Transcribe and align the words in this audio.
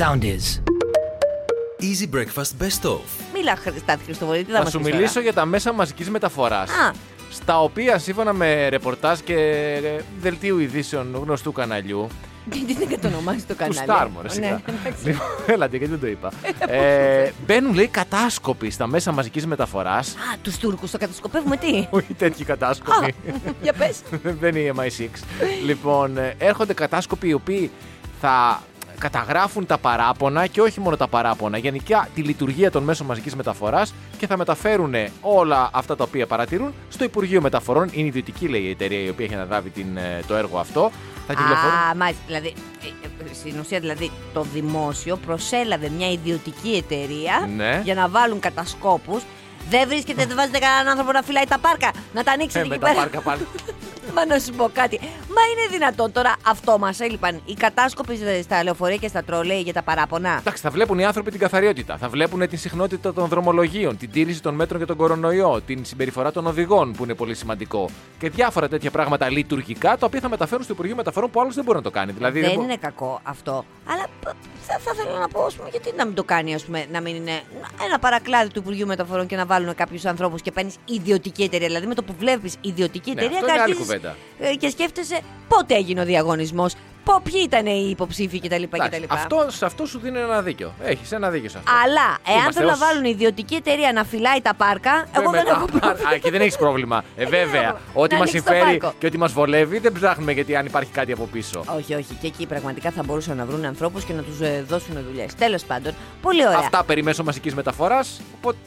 sound 0.00 0.22
is. 0.24 0.60
Easy 1.88 2.06
Breakfast 2.16 2.52
Best 2.62 2.88
Of. 2.90 3.00
Μίλα, 3.34 3.56
Χριστάτη 3.56 4.04
Χριστοβολή, 4.04 4.44
τι 4.44 4.50
θα 4.50 4.56
Θα 4.56 4.62
μας 4.62 4.72
σου 4.72 4.78
πεις 4.78 4.86
τώρα; 4.86 4.96
μιλήσω 4.98 5.20
για 5.20 5.32
τα 5.32 5.44
μέσα 5.44 5.72
μαζικής 5.72 6.10
μεταφοράς. 6.10 6.70
Α, 6.70 6.92
Στα 7.30 7.60
οποία 7.62 7.98
σύμφωνα 7.98 8.32
με 8.32 8.68
ρεπορτάζ 8.68 9.18
και 9.18 9.34
ε, 9.84 10.02
δελτίου 10.20 10.58
ειδήσεων 10.58 11.20
γνωστού 11.24 11.52
καναλιού. 11.52 12.08
γιατί 12.52 12.74
δεν 12.74 12.88
κατονομάζει 12.88 13.42
το 13.42 13.54
Του 13.54 13.58
κανάλι. 13.58 13.86
Star, 13.86 14.08
μωρέ, 14.14 14.26
Ναι, 14.28 14.32
σιγά. 14.34 14.60
εντάξει. 14.80 15.06
Λοιπόν, 15.06 15.26
Έλατε, 15.46 15.76
γιατί 15.76 15.92
δεν 15.92 16.00
το 16.00 16.06
είπα. 16.06 16.32
ε, 16.66 17.30
μπαίνουν, 17.46 17.74
λέει, 17.74 17.86
κατάσκοποι 17.86 18.70
στα 18.70 18.86
μέσα 18.86 19.12
μαζικής 19.12 19.46
μεταφοράς. 19.46 20.08
Α, 20.08 20.38
τους 20.42 20.56
Τούρκους 20.58 20.90
το 20.90 20.98
κατασκοπεύουμε 20.98 21.56
τι; 21.56 21.86
Όχι 21.98 22.14
τέτοιοι 22.14 22.44
κατάσκοποι. 22.44 23.14
Για 23.62 23.72
πες. 23.72 24.00
δεν 24.40 24.56
είναι 24.56 24.72
MI6. 24.76 25.08
λοιπόν, 25.64 26.16
ε, 26.18 26.34
έρχονται 26.38 26.74
κατάσκοποι 26.74 27.28
οι 27.28 27.32
οποίοι 27.32 27.70
θα 28.20 28.62
καταγράφουν 29.00 29.66
τα 29.66 29.78
παράπονα 29.78 30.46
και 30.46 30.60
όχι 30.60 30.80
μόνο 30.80 30.96
τα 30.96 31.08
παράπονα, 31.08 31.58
γενικά 31.58 32.08
τη 32.14 32.22
λειτουργία 32.22 32.70
των 32.70 32.82
μέσων 32.82 33.06
μαζικής 33.06 33.34
μεταφοράς 33.36 33.94
και 34.18 34.26
θα 34.26 34.36
μεταφέρουν 34.36 34.94
όλα 35.20 35.70
αυτά 35.72 35.96
τα 35.96 36.04
οποία 36.04 36.26
παρατηρούν 36.26 36.74
στο 36.88 37.04
Υπουργείο 37.04 37.40
Μεταφορών. 37.40 37.88
Είναι 37.92 38.06
ιδιωτική, 38.06 38.48
λέει, 38.48 38.60
η 38.60 38.70
εταιρεία 38.70 39.04
η 39.04 39.08
οποία 39.08 39.24
έχει 39.24 39.34
αναλάβει 39.34 39.70
την, 39.70 39.96
ε, 39.96 40.20
το 40.26 40.34
έργο 40.34 40.58
αυτό. 40.58 40.90
Θα 41.26 41.34
κυκλοφορούν. 41.34 41.74
Α, 41.90 41.94
μάλιστα. 41.96 42.22
Δηλαδή, 42.26 42.54
ε, 42.82 42.86
ε, 43.30 43.34
στην 43.34 43.58
ουσία 43.60 43.80
δηλαδή 43.80 44.10
το 44.32 44.46
δημόσιο 44.52 45.16
προσέλαβε 45.16 45.88
μια 45.96 46.10
ιδιωτική 46.10 46.70
εταιρεία 46.70 47.48
Ναι. 47.56 47.80
για 47.84 47.94
να 47.94 48.08
βάλουν 48.08 48.40
κατασκόπους. 48.40 49.22
Δεν 49.70 49.88
βρίσκεται, 49.88 50.26
δεν 50.26 50.36
βάζετε 50.36 50.58
κανέναν 50.58 50.88
άνθρωπο 50.88 51.12
να 51.12 51.22
φυλάει 51.22 51.44
τα 51.44 51.58
πάρκα. 51.58 51.90
Να 52.14 52.22
τα 52.24 52.32
ανοίξετε 52.32 52.58
Ε, 52.58 52.62
εκεί 52.62 52.70
με 52.70 52.78
τα 52.78 52.86
πέρα. 52.86 52.98
πάρκα 53.00 53.20
πάλι. 53.20 53.46
Μα 54.14 54.26
να 54.26 54.38
σου 54.38 54.52
πω 54.52 54.70
κάτι. 54.72 55.00
Μα 55.34 55.42
είναι 55.52 55.76
δυνατόν 55.78 56.12
τώρα 56.12 56.36
αυτό 56.46 56.78
μας 56.78 57.00
έλειπαν. 57.00 57.40
Οι 57.44 57.54
κατάσκοποι 57.54 58.18
στα 58.42 58.62
λεωφορεία 58.64 58.96
και 58.96 59.08
στα 59.08 59.22
τρολέι 59.24 59.60
για 59.60 59.72
τα 59.72 59.82
παράπονα. 59.82 60.36
Εντάξει, 60.38 60.62
θα 60.62 60.70
βλέπουν 60.70 60.98
οι 60.98 61.04
άνθρωποι 61.04 61.30
την 61.30 61.40
καθαριότητα. 61.40 61.96
Θα 61.96 62.08
βλέπουν 62.08 62.48
την 62.48 62.58
συχνότητα 62.58 63.12
των 63.12 63.28
δρομολογίων, 63.28 63.96
την 63.96 64.10
τήρηση 64.10 64.42
των 64.42 64.54
μέτρων 64.54 64.78
για 64.78 64.86
τον 64.86 64.96
κορονοϊό, 64.96 65.60
την 65.66 65.84
συμπεριφορά 65.84 66.32
των 66.32 66.46
οδηγών 66.46 66.92
που 66.92 67.04
είναι 67.04 67.14
πολύ 67.14 67.34
σημαντικό. 67.34 67.88
Και 68.18 68.30
διάφορα 68.30 68.68
τέτοια 68.68 68.90
πράγματα 68.90 69.30
λειτουργικά 69.30 69.96
τα 69.98 70.06
οποία 70.06 70.20
θα 70.20 70.28
μεταφέρουν 70.28 70.64
στο 70.64 70.72
Υπουργείο 70.72 70.96
Μεταφορών 70.96 71.30
που 71.30 71.40
άλλος 71.40 71.54
δεν 71.54 71.64
μπορεί 71.64 71.76
να 71.76 71.82
το 71.84 71.90
κάνει. 71.90 72.12
Δηλαδή, 72.12 72.40
Δεν 72.40 72.52
μπο- 72.54 72.62
είναι 72.62 72.76
κακό 72.76 73.20
αυτό. 73.22 73.64
Αλλά 73.86 74.06
π- 74.20 74.34
θα, 74.66 74.78
θα 74.78 74.90
ήθελα 74.94 75.18
να 75.18 75.28
πω, 75.28 75.44
ας 75.44 75.54
πούμε, 75.54 75.68
γιατί 75.70 75.92
να 75.96 76.04
μην 76.06 76.14
το 76.14 76.24
κάνει, 76.24 76.54
ας 76.54 76.64
πούμε, 76.64 76.86
να 76.92 77.00
μην 77.00 77.14
είναι 77.16 77.40
ένα 77.86 77.98
παρακλάδι 77.98 78.50
του 78.50 78.58
Υπουργείου 78.58 78.86
Μεταφορών 78.86 79.26
και 79.26 79.36
να 79.36 79.46
βάλουν 79.46 79.74
κάποιους 79.74 80.04
ανθρώπους 80.04 80.42
και 80.42 80.50
παίρνεις 80.52 80.74
ιδιωτική 80.84 81.42
εταιρεία. 81.42 81.66
Δηλαδή 81.66 81.86
με 81.86 81.94
το 81.94 82.02
που 82.02 82.14
βλέπεις 82.18 82.54
ιδιωτική 82.60 83.12
Ναι, 83.14 83.20
εταιρεία, 83.20 83.38
αυτό 83.38 83.44
είναι 83.52 83.60
άλλη 83.60 83.70
αρχίζεις, 83.70 83.82
κουβέντα. 83.86 84.16
ε, 84.38 84.54
και 84.54 84.68
σκέφτεσαι 84.70 85.19
πότε 85.48 85.74
έγινε 85.74 86.00
ο 86.00 86.04
διαγωνισμό, 87.10 87.20
ποιοι 87.32 87.40
ήταν 87.44 87.66
οι 87.66 87.88
υποψήφοι 87.90 88.40
κτλ. 88.40 88.62
Εντάξει, 88.62 89.00
κτλ. 89.00 89.04
αυτό, 89.14 89.46
σε 89.48 89.64
αυτό 89.64 89.86
σου 89.86 89.98
δίνει 89.98 90.18
ένα 90.18 90.42
δίκιο. 90.42 90.72
Έχεις 90.82 91.12
ένα 91.12 91.30
δίκιο 91.30 91.48
σε 91.48 91.58
αυτό. 91.58 91.70
Αλλά 91.84 92.18
εάν 92.26 92.36
Είμαστε 92.38 92.52
θέλουν 92.60 92.66
να 92.68 92.72
ως- 92.72 92.92
βάλουν 92.92 93.04
ιδιωτική 93.04 93.54
εταιρεία 93.54 93.92
να 93.92 94.04
φυλάει 94.04 94.40
τα 94.42 94.54
πάρκα, 94.54 94.90
Ε, 94.90 95.18
εγώ 95.20 95.30
δεν 95.30 95.42
μετά- 95.44 95.50
έχω 95.56 95.64
πρόβλημα. 95.80 96.08
Α, 96.10 96.16
και 96.18 96.30
δεν 96.30 96.40
έχεις 96.40 96.56
πρόβλημα. 96.56 97.04
Ε, 97.16 97.22
δεν 97.26 97.28
βέβαια. 97.30 97.62
έχω. 97.62 97.78
Ό,τι 97.94 98.12
Να 98.14 98.18
μας 98.20 98.28
ανοίξει 98.28 98.48
το 98.48 98.52
συμφέρει 98.54 98.78
πάρκο. 98.78 98.94
και 98.98 99.06
ό,τι 99.06 99.18
μας 99.18 99.32
βολεύει 99.32 99.78
δεν 99.78 99.92
ψάχνουμε 99.92 100.32
γιατί 100.32 100.56
αν 100.56 100.66
υπάρχει 100.66 100.90
κάτι 100.90 101.12
από 101.12 101.24
πίσω. 101.32 101.64
Όχι, 101.76 101.94
όχι. 101.94 102.14
Και 102.20 102.26
εκεί 102.26 102.46
πραγματικά 102.46 102.90
θα 102.90 103.02
μπορούσαν 103.02 103.36
να 103.36 103.44
βρουν 103.44 103.64
ανθρώπους 103.64 104.04
και 104.04 104.12
να 104.12 104.22
τους 104.22 104.36
δώσουν 104.66 104.94
δουλειές. 105.08 105.34
Τέλος 105.34 105.64
πάντων, 105.64 105.94
πολύ 106.22 106.46
ωραία. 106.46 106.58
Αυτά 106.58 106.84
περί 106.84 107.02
μέσω 107.02 107.22
μαζικής 107.24 107.54
μεταφοράς. 107.54 108.20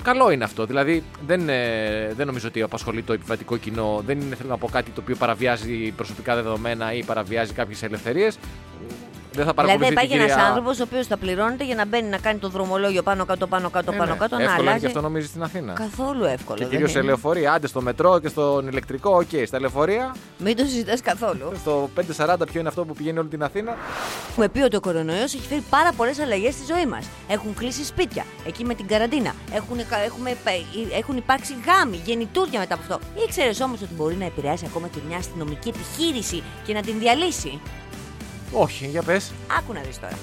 Καλό 0.03 0.31
είναι 0.31 0.44
αυτό. 0.44 0.66
Δηλαδή 0.66 1.03
δεν, 1.25 1.49
ε, 1.49 2.14
δεν 2.16 2.25
νομίζω 2.25 2.47
ότι 2.47 2.61
απασχολεί 2.61 3.02
το 3.03 3.14
επιβατικό 3.14 3.58
κοινό. 3.58 4.02
Δεν 4.05 4.19
είναι 4.21 4.36
θέλω 4.36 4.49
να 4.49 4.58
πω 4.58 4.67
κάτι 4.71 4.91
το 4.91 5.02
οποίο 5.02 5.16
παραβιάζει 5.16 5.91
προσωπικά 5.91 6.36
δεδομένα 6.36 6.94
ή 6.94 7.03
παραβιάζει 7.03 7.53
κάποιες 7.53 7.83
ελευθερίες. 7.83 8.33
Δεν 9.36 9.45
θα 9.45 9.52
Δηλαδή 9.52 9.67
παρακολουθεί 9.67 9.92
υπάρχει 9.94 10.12
την 10.12 10.20
ένας 10.22 10.31
κυρία... 10.34 10.48
άνθρωπος 10.48 10.80
ο 10.80 10.84
οποίος 10.84 11.08
θα 11.08 11.17
πληρώνεται 11.17 11.64
για 11.66 11.76
να 11.76 11.86
μπαίνει 11.86 12.09
να 12.09 12.17
κάνει 12.17 12.39
το 12.39 12.50
δρομολόγιο 12.50 13.03
πάνω 13.03 13.26
κάτω, 13.26 13.48
πάνω 13.48 13.70
κάτω, 13.70 13.92
Ε, 13.94 13.98
πάνω 13.98 14.12
ναι. 14.12 14.17
κάτω, 14.17 14.36
να 14.36 14.42
Εύκολο 14.44 14.59
είναι 14.62 14.70
αλλάζει. 14.70 14.80
και 14.80 14.88
αυτό 14.88 15.02
νομίζεις 15.02 15.30
στην 15.30 15.44
Αθήνα. 15.44 15.73
Καθόλου 15.73 16.23
εύκολο. 16.23 16.58
Και 16.58 16.64
δεν 16.64 16.72
κυρίως 16.73 16.92
σε 16.92 16.98
είναι. 16.98 17.08
λεωφορεία. 17.08 17.54
Άντε 17.54 17.67
στο 17.67 17.81
μετρό 17.81 18.20
και 18.20 18.28
στον 18.28 18.67
ηλεκτρικό, 18.67 19.16
οκ. 19.17 19.48
Στα 19.48 19.60
λεωφορεία, 19.60 20.16
Μην 20.38 20.55
το 20.55 20.64
συζητάς 20.64 21.02
καθόλου. 21.02 21.52
στο 21.60 21.89
540 21.95 22.36
ποιο 22.52 22.60
είναι 22.60 22.67
αυτό 22.70 22.86
που 22.86 22.93
πηγαίνει 22.93 23.20
όλη 23.20 23.27
την 23.27 23.43
Αθήνα. 23.43 23.76
Έχουμε 24.30 24.49
πει 24.49 24.60
ότι 24.61 24.76
ο 24.76 24.80
κορονοϊός 24.80 25.33
έχει 25.33 25.48
φέρει 25.48 25.64
πάρα 25.70 25.92
πολλές 25.93 26.20
αλλαγές 26.20 26.54
στη 26.54 26.73
ζωή 26.73 26.86
μας. 26.86 27.05
Έχουν 27.27 27.54
κλείσει 27.54 27.86
σπίτια, 27.86 28.26
εκεί 28.48 28.66
με 28.66 28.73
την 28.73 28.88
καραντίνα. 28.88 29.33
Έχουν, 29.54 29.77
έχουμε, 30.05 30.36
έχουν 30.99 31.17
υπάρξει 31.17 31.54
γάμοι, 31.66 32.02
γεννητούρια 32.05 32.60
μετά 32.60 32.73
από 32.73 32.83
αυτό. 32.83 32.99
Ήξερε 33.26 33.64
όμως 33.64 33.82
ότι 33.82 33.93
μπορεί 33.93 34.16
να 34.16 34.26
επηρεάσει 34.26 34.66
ακόμα 34.67 34.88
και 34.88 34.98
μια 35.08 35.17
αστυνομική 35.17 35.70
επιχείρηση 35.70 36.43
και 36.66 36.73
να 36.73 36.82
την 36.82 36.99
διαλύσει; 36.99 37.60
Όχι, 38.53 38.87
για 38.87 39.02
πες. 39.02 39.31
Άκου 39.58 39.73
να 39.73 39.81
δεις 39.81 39.99
τώρα. 39.99 40.17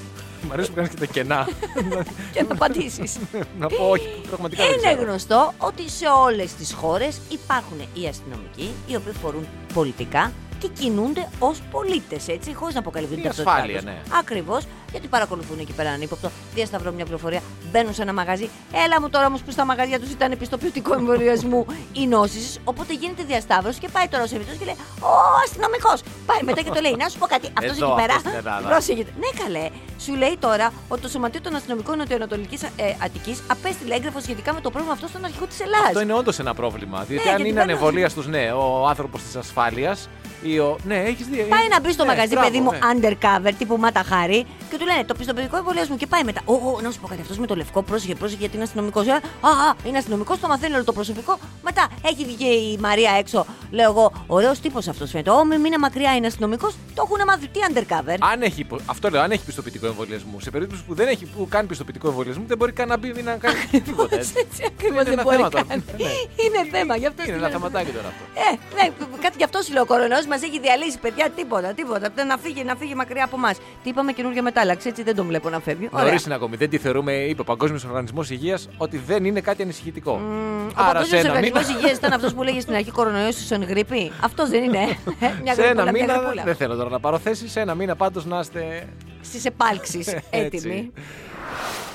Μ' 0.49 0.53
αρέσει 0.53 0.69
που 0.69 0.75
κάνεις 0.75 0.91
και 0.91 0.97
τα 0.97 1.07
κενά. 1.07 1.49
και 2.33 2.43
να 2.43 2.55
απαντήσεις. 2.55 3.19
να 3.59 3.67
πω 3.67 3.89
όχι, 3.89 4.21
πραγματικά 4.29 4.63
δεν 4.65 4.73
Είναι 4.73 4.83
ξέρω. 4.87 5.03
γνωστό 5.03 5.53
ότι 5.59 5.91
σε 5.91 6.05
όλες 6.25 6.55
τις 6.55 6.73
χώρες 6.73 7.21
υπάρχουν 7.29 7.79
οι 7.95 8.07
αστυνομικοί 8.07 8.71
οι 8.87 8.97
οποίοι 8.97 9.13
φορούν 9.13 9.47
πολιτικά 9.75 10.33
και 10.61 10.69
κινούνται 10.69 11.29
ως 11.39 11.59
πολίτες, 11.71 12.29
έτσι, 12.29 12.55
χωρίς 12.55 12.75
να 12.75 12.81
αποκαλύπτουν 12.81 13.19
Η 13.19 13.21
την 13.21 13.31
ασφάλεια, 13.31 13.55
ταυτότητά 13.75 13.79
τους. 14.03 14.11
ναι. 14.11 14.19
Ακριβώς, 14.19 14.65
γιατί 14.91 15.07
παρακολουθούν 15.09 15.59
εκεί 15.59 15.73
πέρα 15.73 15.89
έναν 15.89 16.01
ύποπτο, 16.01 16.31
διασταυρώνουν 16.55 16.95
μια 16.97 17.05
πληροφορία, 17.05 17.41
μπαίνουν 17.73 17.95
σε 17.95 18.03
ένα 18.03 18.13
μαγαζί. 18.13 18.49
Έλα 18.85 19.01
μου 19.01 19.09
τώρα 19.11 19.27
όμως 19.27 19.41
που 19.43 19.51
στα 19.51 19.65
μαγαζιά 19.65 20.01
τους 20.01 20.11
ήταν 20.11 20.39
πιστοποιητικό 20.39 20.95
εμβολιασμού 20.95 21.67
ή 21.93 22.07
νόσηση. 22.07 22.61
Οπότε 22.65 22.93
γίνεται 22.95 23.23
διασταύρωση 23.25 23.79
και 23.79 23.89
πάει 23.93 24.09
τώρα 24.09 24.23
ο 24.25 24.27
σερβιτός 24.27 24.57
και 24.57 24.65
λέει 24.65 24.77
Ο 25.01 25.09
αστυνομικός. 25.45 26.03
Πάει 26.27 26.39
μετά 26.43 26.63
και 26.63 26.71
το 26.71 26.81
λέει 26.81 26.95
Να 26.99 27.09
σου 27.09 27.19
πω 27.19 27.27
κάτι, 27.27 27.47
αυτός 27.59 27.77
Εδώ, 27.77 27.87
εκεί 27.87 27.95
πέρα. 28.01 28.15
αυτός 28.15 28.33
στην 28.33 28.47
Ελλάδα. 28.47 28.69
Πρόσεχε. 28.69 29.05
Ναι, 29.23 29.43
καλέ. 29.45 29.69
Σου 29.99 30.15
λέει 30.15 30.37
τώρα 30.41 30.73
ότι 30.89 31.01
το 31.01 31.09
Σωματείο 31.09 31.41
των 31.41 31.55
Αστυνομικών 31.55 31.99
Νοτιοανατολικής 31.99 32.63
ε, 32.63 32.69
Αττικής 33.05 33.43
απέστειλε 33.47 33.95
έγγραφο 33.95 34.21
σχετικά 34.21 34.53
με 34.55 34.61
το 34.61 34.71
πρόβλημα 34.71 34.95
αυτό 34.95 35.07
στον 35.09 35.25
αρχηγό 35.25 35.47
της 35.47 35.61
Ελλάδας. 35.61 35.87
Αυτό 35.87 36.01
είναι 36.01 36.13
όντω 36.13 36.33
ένα 36.39 36.55
πρόβλημα. 36.55 37.05
Διότι 37.09 37.29
αν 37.29 37.37
γιατί 37.37 37.49
είναι 37.51 37.59
παίρνω- 37.59 37.77
ανεβολίας 37.77 38.11
στου, 38.13 38.23
ναι, 38.29 38.53
ο 38.53 38.87
άνθρωπος 38.89 39.23
της 39.23 39.37
ασφάλειας 39.37 40.09
ή 40.43 40.59
ο. 40.59 40.79
Ναι, 40.85 40.97
έχεις 40.97 41.27
δει. 41.27 41.47
Πάει 41.49 41.69
να 41.71 41.81
μπει 41.81 41.93
στο 41.93 42.05
ναι, 42.05 42.09
μαγαζί, 42.09 42.29
μπράβο, 42.33 42.49
παιδί 42.49 42.61
μου, 42.61 42.71
ναι. 42.73 42.79
undercover, 42.93 43.53
τύπου 43.59 43.77
Μάτα 43.77 44.03
Χάρη, 44.03 44.47
και 44.71 44.77
του 44.79 44.85
λένε 44.85 45.05
το 45.05 45.15
πιστοποιητικό 45.15 45.57
εμβολιασμού 45.57 45.97
και 45.97 46.07
πάει 46.07 46.25
μετά. 46.25 46.41
Ω, 46.45 46.53
ω, 46.55 46.81
να 46.83 46.91
σου 46.91 47.01
πω 47.01 47.07
κάτι, 47.09 47.21
αυτός 47.21 47.39
με 47.39 47.47
το 47.47 47.55
λευκό, 47.57 47.83
πρόσεχε, 47.83 48.15
πρόσεχε, 48.15 48.39
γιατί 48.41 48.55
είναι 48.55 48.65
αστυνομικός. 48.65 49.07
Α, 49.09 49.15
α, 49.15 49.75
είναι 49.85 49.99
αστυνομικός, 49.99 50.41
το 50.41 50.49
μαθαίνει 50.49 50.75
όλο 50.75 50.85
το 50.85 50.93
προσωπικό. 50.93 51.39
Μετά 51.63 51.89
έχει 52.03 52.25
βγει 52.25 52.35
και 52.35 52.45
η 52.45 52.79
Μαρία 52.81 53.13
έξω, 53.19 53.47
λέω 53.71 53.91
εγώ, 53.91 54.13
ωραίος 54.27 54.61
τύπος 54.61 54.89
αυτός 54.89 55.11
φαίνεται. 55.11 55.31
Ω, 55.31 55.45
μην 55.45 55.65
είναι 55.65 55.79
μακριά, 55.79 56.17
είναι 56.17 56.27
αστυνομικός, 56.27 56.75
το 56.95 57.03
έχουν 57.07 57.25
μάθει. 57.27 57.49
Τι 57.49 57.61
undercover. 57.73 58.17
Αν 58.33 58.43
έχει, 58.43 58.61
υπο- 58.61 58.81
αυτό 58.87 59.11
λέω, 59.11 59.21
αν 59.21 59.31
έχει 59.31 59.45
πιστοποιητικό 59.45 59.87
εμβολιασμού. 59.87 60.41
Σε 60.41 60.51
περίπτωση 60.51 60.83
που 60.85 60.95
δεν 60.95 61.09
έχει 61.09 61.27
που 61.27 61.47
κάνει 61.51 61.67
πιστοποιητικό 61.67 62.09
εμβολιασμού, 62.09 62.45
δεν 62.47 62.57
μπορεί 62.57 62.73
καν 62.73 62.89
να 62.89 62.97
μπει 62.97 63.09
ή 63.09 63.23
να 63.23 63.33
κάνει 63.37 63.83
τίποτα. 63.85 64.17
έτσι. 64.17 64.33
Έτσι 64.37 64.63
ακριβώς 64.67 64.95
Είναι 64.95 65.03
δεν 65.03 65.13
ένα 65.13 65.23
μπορεί 65.23 65.37
θέμα 65.37 65.49
καν. 65.49 65.67
τώρα. 65.69 65.83
Ναι. 65.99 66.11
Είναι 66.45 66.69
θέμα, 66.71 66.97
γι' 66.97 67.07
αυτό 67.07 67.23
Είναι 67.23 67.33
σου 67.33 67.39
ένα 67.39 67.49
λέω. 67.49 67.59
θεματάκι 67.59 67.91
τώρα 67.91 68.09
αυτό. 68.09 68.23
Ε, 68.35 68.59
ναι, 68.75 68.91
κάτι 69.21 69.35
γι' 69.37 69.45
αυτό 69.45 69.63
σου 69.63 69.73
λέω. 69.73 69.83
Ο 69.83 69.87
κορονοϊός 69.87 70.27
μας 70.27 70.43
έχει 70.43 70.61
διαλύσει, 70.61 70.99
παιδιά. 70.99 71.31
Τίποτα, 71.37 71.69
τίποτα. 71.75 72.25
Να 72.25 72.37
φύγει, 72.37 72.65
να 72.65 72.75
φύγει 72.77 72.95
μακριά 72.95 73.25
από 73.25 73.37
εμά. 73.37 73.51
Τι 73.83 73.89
είπαμε 73.91 74.13
καινούργια 74.13 74.43
μετάλλαξη, 74.61 74.89
έτσι 74.89 75.03
δεν 75.03 75.17
τον 75.17 75.27
βλέπω 75.27 75.49
να 75.49 75.61
φεύγει. 75.61 75.89
Ωραία. 75.91 76.05
Νωρίς 76.07 76.25
είναι 76.25 76.35
ακόμη. 76.35 76.57
Δεν 76.57 76.71
τη 76.71 76.79
θεωρούμε, 76.79 77.13
είπε 77.13 77.41
ο 77.41 77.45
Παγκόσμιος 77.45 77.85
Οργανισμός 77.85 78.31
Υγείας, 78.31 78.69
ότι 78.77 78.97
δεν 79.07 79.25
είναι 79.25 79.41
κάτι 79.41 79.63
ανησυχητικό. 79.63 80.11
Ο 80.13 80.73
Άρα 80.75 80.89
σε 80.89 80.93
Παγκόσμιος 80.93 81.21
ένα 81.21 81.29
Οργανισμός 81.29 81.67
μήνα. 81.67 81.79
Υγείας 81.79 81.97
ήταν 81.97 82.13
αυτός 82.13 82.35
που 82.35 82.43
λέγε 82.43 82.61
στην 82.61 82.75
αρχή 82.75 82.91
κορονοϊός 82.91 83.35
στον 83.45 83.63
γρήπη. 83.63 84.13
Αυτός 84.21 84.49
δεν 84.49 84.63
είναι. 84.63 84.79
ε; 84.79 85.29
Μια 85.43 85.55
Σε 85.55 85.63
ένα 85.63 85.83
γρήπουλα, 85.83 85.83
μια 85.83 85.93
μήνα, 85.93 86.13
γρήπουλα. 86.13 86.43
δεν 86.45 86.55
θέλω 86.55 86.77
τώρα 86.77 86.91
να 86.91 87.01
πάρω 87.01 87.19
θέση, 87.19 87.49
σε 87.49 87.61
ένα 87.61 87.75
μήνα 87.75 87.97
πάντως 87.97 88.25
να 88.27 88.39
είστε 88.41 88.89
Στις 89.21 89.45
επάλξεις 89.45 90.17
έτοιμοι. 90.31 90.93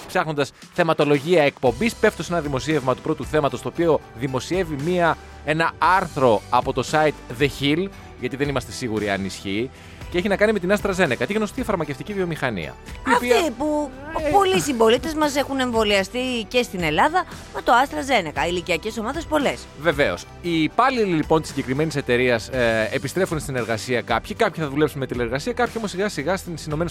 Ψάχνοντας 0.08 0.52
θεματολογία 0.74 1.44
εκπομπής, 1.44 1.94
πέφτω 1.96 2.24
σε 2.24 2.34
ένα 2.34 2.42
δημοσίευμα 2.42 2.96
του 2.96 3.02
πρώτου 3.02 3.26
θέματος, 3.26 3.62
το 3.62 3.68
οποίο 3.68 4.00
δημοσιεύει 4.20 4.76
μία, 4.86 5.18
ένα 5.46 5.72
άρθρο 5.78 6.42
από 6.50 6.74
το 6.74 6.84
site 6.92 7.40
The 7.40 7.48
Hill, 7.60 7.88
γιατί 8.20 8.36
δεν 8.36 8.50
είμαστε 8.50 8.72
σίγουροι 8.72 9.10
αν 9.10 9.26
ισχύει, 9.26 9.70
και 10.16 10.22
έχει 10.22 10.30
να 10.30 10.36
κάνει 10.38 10.52
με 10.52 10.60
την 10.60 10.72
AstraZeneca, 10.72 11.28
τη 11.28 11.34
γνωστή 11.34 11.64
φαρμακευτική 11.64 12.14
βιομηχανία. 12.14 12.74
η 13.08 13.14
οποία- 13.16 13.36
Αυτοί 13.38 13.52
που 13.52 13.90
πολλοί 14.32 14.60
συμπολίτες 14.60 15.14
μας 15.14 15.36
έχουν 15.36 15.60
εμβολιαστεί 15.60 16.20
και 16.48 16.64
στην 16.64 16.84
Ελλάδα 16.84 17.24
με 17.56 17.62
το 17.62 17.72
AstraZeneca. 17.84 18.48
Ηλικιακές 18.48 18.98
ομάδες 18.98 19.26
πολλές. 19.26 19.66
Βεβαίως. 19.82 20.26
Οι 20.42 20.64
υπάλληλοι 20.64 21.14
λοιπόν 21.14 21.42
της 21.42 21.50
συγκεκριμένης 21.50 21.96
εταιρείας 21.96 22.48
ε, 22.48 22.90
επιστρέφουν 22.94 23.40
στην 23.40 23.56
εργασία 23.56 24.02
κάποιοι. 24.02 24.36
Κάποιοι 24.36 24.64
θα 24.64 24.70
δουλέψουν 24.70 25.00
με 25.00 25.06
τηλεργασία, 25.06 25.54
κάποιοι 25.54 25.74
όμως 25.78 25.90
σιγά 25.90 26.10
σιγά 26.10 26.38
στις 26.38 26.66
ΗΠΑ 26.66 26.86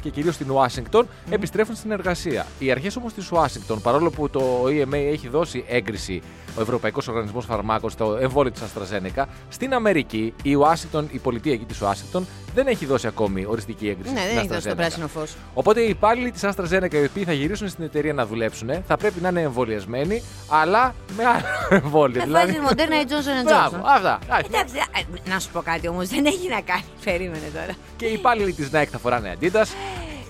και 0.00 0.10
κυρίως 0.10 0.34
στην 0.34 0.50
Ουάσιγκτον 0.50 1.08
επιστρέφουν 1.30 1.74
στην 1.74 1.90
εργασία. 1.90 2.46
Οι 2.58 2.70
αρχές 2.70 2.96
όμως 2.96 3.12
της 3.12 3.30
Ουάσιγκτον, 3.30 3.80
παρόλο 3.80 4.10
που 4.10 4.30
το 4.30 4.64
EMA 4.66 4.92
έχει 5.12 5.28
δώσει 5.28 5.64
έγκριση, 5.68 6.22
ο 6.58 6.60
Ευρωπαϊκός 6.60 7.08
Οργανισμός 7.08 7.44
Φαρμάκων, 7.44 7.90
στο 7.90 8.16
εμβόλιο 8.20 8.50
της 8.52 8.62
AstraZeneca, 8.62 9.24
στην 9.48 9.74
Αμερική, 9.74 10.34
η 10.42 10.54
Ουάσιγκτον, 10.54 11.08
η 11.12 11.18
πολιτεία 11.18 11.52
εκεί 11.52 11.64
της 11.64 11.80
Ουάσιγκτον, 11.80 12.26
δεν 12.54 12.66
έχει 12.66 12.86
δώσει 12.86 13.06
ακόμη 13.06 13.44
οριστική 13.48 13.88
έγκριση. 13.88 14.12
Ναι, 14.12 14.20
στην 14.20 14.30
δεν 14.34 14.38
έχει 14.38 14.48
δώσει 14.48 14.66
το 14.66 14.70
AstraZeneca. 14.72 14.76
πράσινο 14.76 15.08
φως. 15.08 15.34
Οπότε 15.54 15.80
οι 15.80 15.88
υπάλληλοι 15.88 16.30
της 16.30 16.42
AstraZeneca 16.44 16.92
οι 16.94 17.04
οποίοι 17.04 17.24
θα 17.24 17.32
γυρίσουν 17.32 17.68
στην 17.68 17.84
εταιρεία 17.84 18.12
να 18.12 18.26
δουλέψουν 18.26 18.70
θα 18.86 18.96
πρέπει 18.96 19.20
να 19.20 19.28
είναι 19.28 19.40
εμβολιασμένοι, 19.40 20.22
αλλά 20.48 20.94
με 21.16 21.24
άλλο 21.24 21.42
εμβόλιο. 21.82 22.26
Με 22.26 22.38
φάση 22.38 22.58
Moderna 22.68 23.04
ή 23.04 23.06
Johnson 23.08 23.44
Μπράβο, 23.44 23.76
Johnson. 23.76 23.80
αυτά. 23.84 24.18
Εντάξει, 24.46 24.74
ε, 24.76 25.30
να 25.30 25.38
σου 25.38 25.48
πω 25.52 25.60
κάτι 25.60 25.88
όμως, 25.88 26.08
δεν 26.08 26.24
έχει 26.26 26.48
να 26.48 26.60
κάνει. 26.60 26.82
Περίμενε 27.04 27.50
τώρα. 27.54 27.72
Και 27.96 28.06
οι 28.06 28.12
υπάλληλοι 28.12 28.52
της 28.52 28.70
Nike 28.72 28.86
θα 28.90 28.98
φοράνε 28.98 29.36
Adidas. 29.40 29.64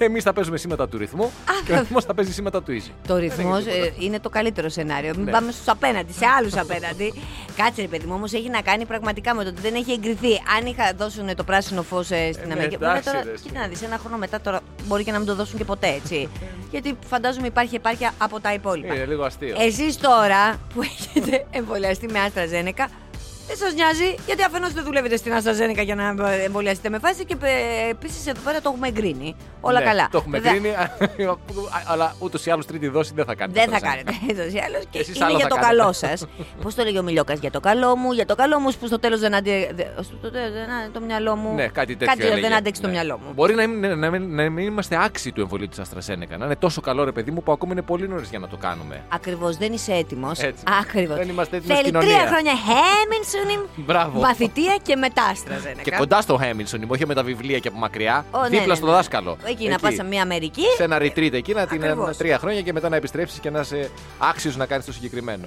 Εμείς 0.04 0.22
θα 0.22 0.32
παίζουμε 0.32 0.56
σήματα 0.56 0.88
του 0.88 0.98
ρυθμού 0.98 1.30
και 1.66 1.72
ο 1.72 1.78
ρυθμός 1.78 2.04
θα 2.04 2.14
παίζει 2.14 2.32
σήματα 2.32 2.62
του 2.62 2.72
Easy. 2.72 2.90
Το 3.06 3.14
Δεν 3.14 3.22
ρυθμό 3.22 3.54
έχει 3.58 3.70
τίποτα. 3.70 3.92
είναι 4.04 4.20
το 4.20 4.28
καλύτερο 4.28 4.68
σενάριο. 4.68 5.12
Μην 5.16 5.24
Ναι. 5.24 5.30
πάμε 5.30 5.52
στους 5.52 5.68
απέναντι, 5.68 6.12
σε 6.12 6.26
άλλους 6.38 6.56
απέναντι. 6.56 7.12
Κάτσε, 7.56 7.80
ρε 7.80 7.86
παιδί 7.86 8.06
μου, 8.06 8.14
όμως 8.14 8.32
έχει 8.32 8.48
να 8.50 8.60
κάνει 8.62 8.84
πραγματικά 8.86 9.34
με 9.34 9.42
το 9.42 9.48
ότι 9.48 9.60
δεν 9.60 9.74
έχει 9.74 9.92
εγκριθεί. 9.92 10.32
Αν 10.58 10.66
είχα 10.66 10.92
δώσουν 10.96 11.34
το 11.36 11.44
πράσινο 11.44 11.82
φως 11.82 12.06
στην 12.06 12.16
ναι, 12.46 12.52
Αμερική. 12.52 12.74
εντάξει, 12.74 13.02
Βέβαια 13.02 13.02
τώρα, 13.12 13.24
ρε, 13.24 13.30
εσύ. 13.32 13.42
κοίτα 13.42 13.60
να 13.60 13.66
δεις, 13.68 13.82
ένα 13.82 13.98
χρόνο 13.98 14.16
μετά 14.16 14.40
τώρα 14.40 14.60
μπορεί 14.86 15.04
και 15.04 15.12
να 15.12 15.18
μην 15.18 15.26
το 15.26 15.34
δώσουν 15.34 15.58
και 15.58 15.64
ποτέ, 15.64 15.88
έτσι. 15.88 16.28
Γιατί 16.70 16.98
φαντάζομαι 17.06 17.46
υπάρχει 17.46 17.74
επάρκεια 17.74 18.12
από 18.18 18.40
τα 18.40 18.52
υπόλοιπα. 18.52 18.94
Είναι 18.94 19.06
λίγο 19.06 19.24
αστείο. 19.24 19.56
Εσείς 19.58 19.98
τώρα 19.98 20.60
που 20.74 20.82
έχετε 20.82 21.46
εμβολιαστεί 21.50 22.06
με 22.12 22.18
Άστρα 22.18 22.46
Ζένεκα, 22.46 22.88
δεν 23.46 23.56
σας 23.56 23.74
νοιάζει, 23.74 24.14
γιατί 24.26 24.42
αφενός 24.42 24.72
δεν 24.72 24.84
δουλεύετε 24.84 25.16
στην 25.16 25.32
Άστρα 25.32 25.52
Ζένεκα 25.52 25.82
για 25.82 25.94
να 25.94 26.14
εμβολιαστείτε 26.44 26.88
με 26.88 26.98
φάση 26.98 27.24
και 27.24 27.36
επίσης 27.90 28.26
εδώ 28.26 28.40
πέρα 28.40 28.60
το 28.60 28.70
έχουμε 28.72 28.88
εγκρίνει. 28.88 29.36
Όλα 29.60 29.78
Ναι, 29.78 29.84
καλά. 29.84 30.08
Το 30.10 30.18
έχουμε 30.18 30.38
Βέβαια, 30.38 30.52
κρίνει, 30.52 30.74
αλλά 31.92 32.14
ούτως 32.18 32.46
ή 32.46 32.50
άλλως 32.50 32.66
τρίτη 32.66 32.88
δόση 32.88 33.12
δεν 33.14 33.24
θα 33.24 33.34
κάνει. 33.34 33.52
Δεν 33.52 33.68
θα 33.70 33.80
κάνετε 33.80 34.12
έτσι 34.42 34.56
ή 34.56 34.60
άλλως 34.66 34.82
και 34.90 34.98
Εσείς 34.98 35.16
είναι 35.16 35.24
άλλο 35.24 35.36
για 35.36 35.42
θα 35.44 35.48
το 35.48 35.54
κάνετε. 35.60 35.76
καλό 35.76 35.92
σας. 35.92 36.26
Πώς 36.62 36.74
το 36.74 36.82
λέγει 36.84 36.98
ο 36.98 37.02
Μιλιόκα, 37.02 37.34
για 37.34 37.50
το 37.50 37.60
καλό 37.60 37.96
μου, 37.96 38.12
για 38.12 38.26
το 38.26 38.34
καλό 38.34 38.58
μου, 38.58 38.70
που 38.80 38.86
στο 38.86 38.98
τέλος 38.98 39.20
δεν 39.20 39.34
άντεξε. 39.34 39.74
Στο 40.02 40.30
τέλος 40.30 40.52
δεν 40.52 40.62
άντεξε 40.70 40.90
το 40.92 41.00
μυαλό 41.00 41.36
μου. 41.36 41.54
Ναι, 41.54 41.66
κάτι 41.66 41.96
τέτοιο. 41.96 42.06
Κάτι 42.14 42.26
έλεγε. 42.26 42.40
δεν 42.48 42.54
άντεξε 42.56 42.80
το 42.80 42.86
Ναι. 42.86 42.92
μυαλό 42.92 43.18
μου. 43.18 43.32
Μπορεί 43.34 43.54
να 43.54 43.66
μην, 43.68 43.98
να, 43.98 44.10
μην, 44.10 44.34
να 44.34 44.50
μην 44.50 44.66
είμαστε 44.66 45.04
άξιοι 45.04 45.32
του 45.32 45.40
εμβολίου 45.40 45.68
της 45.68 45.78
Αστρασένεκα. 45.78 46.36
Να 46.36 46.44
είναι 46.44 46.56
τόσο 46.56 46.80
καλό 46.80 47.04
ρε 47.04 47.12
παιδί 47.12 47.30
μου 47.30 47.42
που 47.42 47.52
ακόμα 47.52 47.72
είναι 47.72 47.82
πολύ 47.82 48.08
νωρίς 48.08 48.28
για 48.30 48.38
να 48.38 48.48
το 48.48 48.56
κάνουμε. 48.56 49.02
Ακριβώς, 49.08 49.56
δεν 49.56 49.72
είσαι 49.72 49.92
έτοιμος. 49.92 50.38
Έτσι. 50.38 50.62
Ακριβώς. 50.80 51.16
Δεν 51.16 51.28
είμαστε 51.28 51.56
έτοιμοι 51.56 51.74
Θέλει 51.74 51.84
κοινωνία. 51.86 52.08
τρία 52.08 52.26
χρόνια 52.26 52.52
Χέμινσον, 52.66 53.31
Μπράβο. 53.76 54.20
βαθυτία 54.20 54.76
και 54.82 54.96
μετά 54.96 55.22
Αστραζένεκα. 55.22 55.82
Και 55.82 55.90
κοντά 55.90 56.20
στο 56.20 56.38
Χέμιλσον, 56.38 56.84
όχι 56.86 57.06
με 57.06 57.14
τα 57.14 57.22
βιβλία 57.22 57.58
και 57.58 57.68
από 57.68 57.78
μακριά. 57.78 58.24
Ω, 58.30 58.40
ναι, 58.40 58.48
δίπλα 58.48 58.66
ναι, 58.66 58.74
στο 58.74 58.86
ναι. 58.86 58.92
δάσκαλο. 58.92 59.36
Εκεί, 59.44 59.68
να 59.68 59.78
πας 59.78 59.94
σε 59.94 60.04
μια 60.04 60.22
Αμερική. 60.22 60.64
Σε 60.76 60.82
ένα 60.82 60.98
retreat 61.00 61.32
εκεί 61.32 61.52
να 61.52 61.66
την 61.66 61.84
Ακριβώς. 61.84 62.16
τρία 62.16 62.38
χρόνια 62.38 62.60
και 62.60 62.72
μετά 62.72 62.88
να 62.88 62.96
επιστρέψεις 62.96 63.38
και 63.38 63.50
να 63.50 63.60
είσαι 63.60 63.90
άξιος 64.18 64.56
να 64.56 64.66
κάνεις 64.66 64.84
το 64.84 64.92
συγκεκριμένο. 64.92 65.44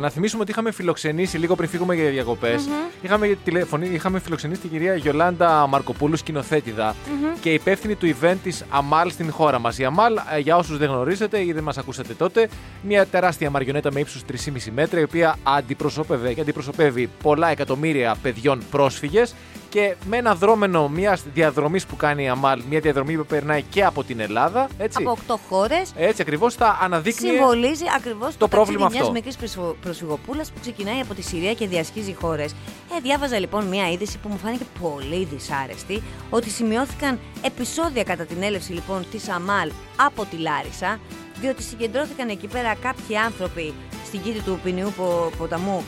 Να 0.00 0.10
θυμίσουμε 0.10 0.42
ότι 0.42 0.50
είχαμε 0.50 0.72
φιλοξενήσει 0.72 1.38
λίγο 1.38 1.54
πριν 1.54 1.68
φύγουμε 1.68 1.94
για 1.94 2.10
διακοπε 2.10 2.54
Είχαμε, 3.02 3.38
τηλεφωνή, 3.44 3.88
είχαμε 3.88 4.18
φιλοξενήσει 4.18 4.60
την 4.60 4.70
κυρία 4.70 4.94
Γιολάντα 4.94 5.66
Μαρκοπούλου, 5.66 6.16
σκηνοθέτηδα 6.16 6.94
και 7.40 7.52
υπεύθυνη 7.52 7.94
του 7.94 8.14
event 8.20 8.36
της 8.42 8.64
Αμάλ 8.70 9.10
στην 9.10 9.30
χώρα 9.32 9.58
μας. 9.58 9.78
Η 9.78 9.84
Αμάλ, 9.84 10.16
ε, 10.34 10.38
για 10.38 10.56
όσους 10.56 10.78
δεν 10.78 10.88
γνωρίζετε 10.88 11.44
ή 11.44 11.52
δεν 11.52 11.62
μας 11.62 11.78
ακούσατε 11.78 12.14
τότε, 12.14 12.48
μια 12.82 13.06
τεράστια 13.06 13.50
μαριονέτα 13.50 13.92
με 13.92 14.00
ύψου 14.00 14.20
3,5 14.26 14.70
μέτρα, 14.74 15.00
η 15.00 15.02
οποία 15.02 15.36
αντιπροσώπευε 15.42 16.32
και 16.32 16.40
αντιπροσωπεύει 16.40 17.10
πολλά 17.22 17.50
εκατομμύρια 17.50 18.16
παιδιών 18.22 18.62
πρόσφυγες 18.70 19.34
και 19.74 19.96
με 20.06 20.16
ένα 20.16 20.34
δρόμενο 20.34 20.88
μιας 20.88 21.22
διαδρομής 21.34 21.86
που 21.86 21.96
κάνει 21.96 22.22
η 22.22 22.28
Αμάλ, 22.28 22.62
μια 22.68 22.80
διαδρομή 22.80 23.16
που 23.16 23.26
περνάει 23.26 23.62
και 23.62 23.84
από 23.84 24.04
την 24.04 24.20
Ελλάδα. 24.20 24.68
Έτσι, 24.78 24.98
Από 25.02 25.10
8 25.28 25.36
χώρες. 25.48 25.92
έτσι 25.96 26.22
ακριβώς 26.22 26.54
θα 26.54 26.78
αναδείκνυε. 26.82 27.30
Συμβολίζει 27.32 27.84
ακριβώς 27.96 28.32
το, 28.32 28.38
το 28.38 28.48
πρόβλημα 28.48 28.88
μιας 28.90 29.00
αυτό. 29.00 29.12
μικρής 29.12 29.38
προσφυγοπούλας 29.80 30.50
που 30.50 30.60
ξεκινάει 30.60 31.00
από 31.00 31.14
τη 31.14 31.22
Συρία 31.22 31.54
και 31.54 31.66
διασχίζει 31.66 32.14
χώρες. 32.20 32.52
Ε, 32.96 33.00
διάβαζα 33.02 33.38
λοιπόν 33.38 33.64
μια 33.64 33.90
είδηση 33.90 34.18
που 34.18 34.28
μου 34.28 34.38
φάνηκε 34.38 34.64
πολύ 34.80 35.24
δυσάρεστη 35.24 36.02
ότι 36.30 36.50
σημειώθηκαν 36.50 37.18
επεισόδια 37.44 38.02
κατά 38.02 38.24
την 38.24 38.42
έλευση 38.42 38.72
λοιπόν 38.72 39.06
της 39.10 39.28
Αμάλ 39.28 39.70
από 39.96 40.24
τη 40.24 40.36
Λάρισα, 40.36 41.00
διότι 41.40 41.62
συγκεντρώθηκαν 41.62 42.28
εκεί 42.28 42.46
πέρα 42.46 42.74
κάποιοι 42.74 43.16
άνθρωποι 43.16 43.74
στην 44.06 44.20
κήτη 44.22 44.40
του 44.40 44.58
ποινιού 44.64 44.92
πο- 44.96 45.30
ποταμού 45.38 45.84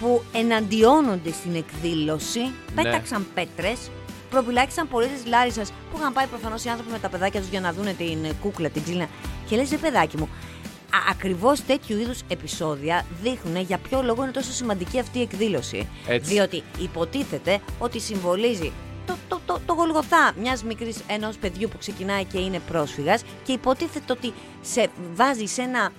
που 0.00 0.22
εναντιώνονται 0.32 1.32
στην 1.32 1.54
εκδήλωση, 1.54 2.40
Ναι. 2.40 2.82
πέταξαν 2.82 3.26
πέτρες, 3.34 3.90
προπυλάκησαν 4.30 4.88
πολίτες 4.88 5.26
Λάρισας 5.26 5.70
που 5.90 5.96
είχαν 5.98 6.12
πάει 6.12 6.26
προφανώς 6.26 6.64
οι 6.64 6.68
άνθρωποι 6.68 6.90
με 6.92 6.98
τα 6.98 7.08
παιδάκια 7.08 7.40
τους 7.40 7.48
για 7.48 7.60
να 7.60 7.72
δουν 7.72 7.96
την 7.96 8.18
κούκλα, 8.42 8.68
την 8.68 8.82
ξύλινα. 8.82 9.08
Και 9.48 9.56
λες, 9.56 9.70
ρε 9.70 9.76
παιδάκι 9.76 10.16
μου, 10.16 10.28
ακριβώς 11.10 11.64
τέτοιου 11.64 11.98
είδους 11.98 12.18
επεισόδια 12.28 13.06
δείχνουν 13.22 13.56
για 13.62 13.78
ποιο 13.78 14.02
λόγο 14.02 14.22
είναι 14.22 14.32
τόσο 14.32 14.52
σημαντική 14.52 14.98
αυτή 14.98 15.18
η 15.18 15.22
εκδήλωση. 15.22 15.88
Έτσι. 16.06 16.32
Διότι 16.32 16.62
υποτίθεται 16.80 17.58
ότι 17.78 18.00
συμβολίζει 18.00 18.72
το, 19.06 19.16
το, 19.28 19.40
το, 19.46 19.60
το 19.66 19.72
γολγοθά 19.72 20.32
μιας 20.40 20.64
μικρής 20.64 20.96
ενός 21.06 21.36
παιδιού 21.36 21.68
που 21.68 21.78
ξεκινάει 21.78 22.24
και 22.24 22.38
είναι 22.38 22.58
πρόσφυγας 22.58 23.22
και 23.44 23.52
υποτίθεται 23.52 24.12
ότι 24.12 24.32
σε 24.62 24.88
βάζει 25.14 25.44
σε 25.46 25.62
ένα 25.62 25.92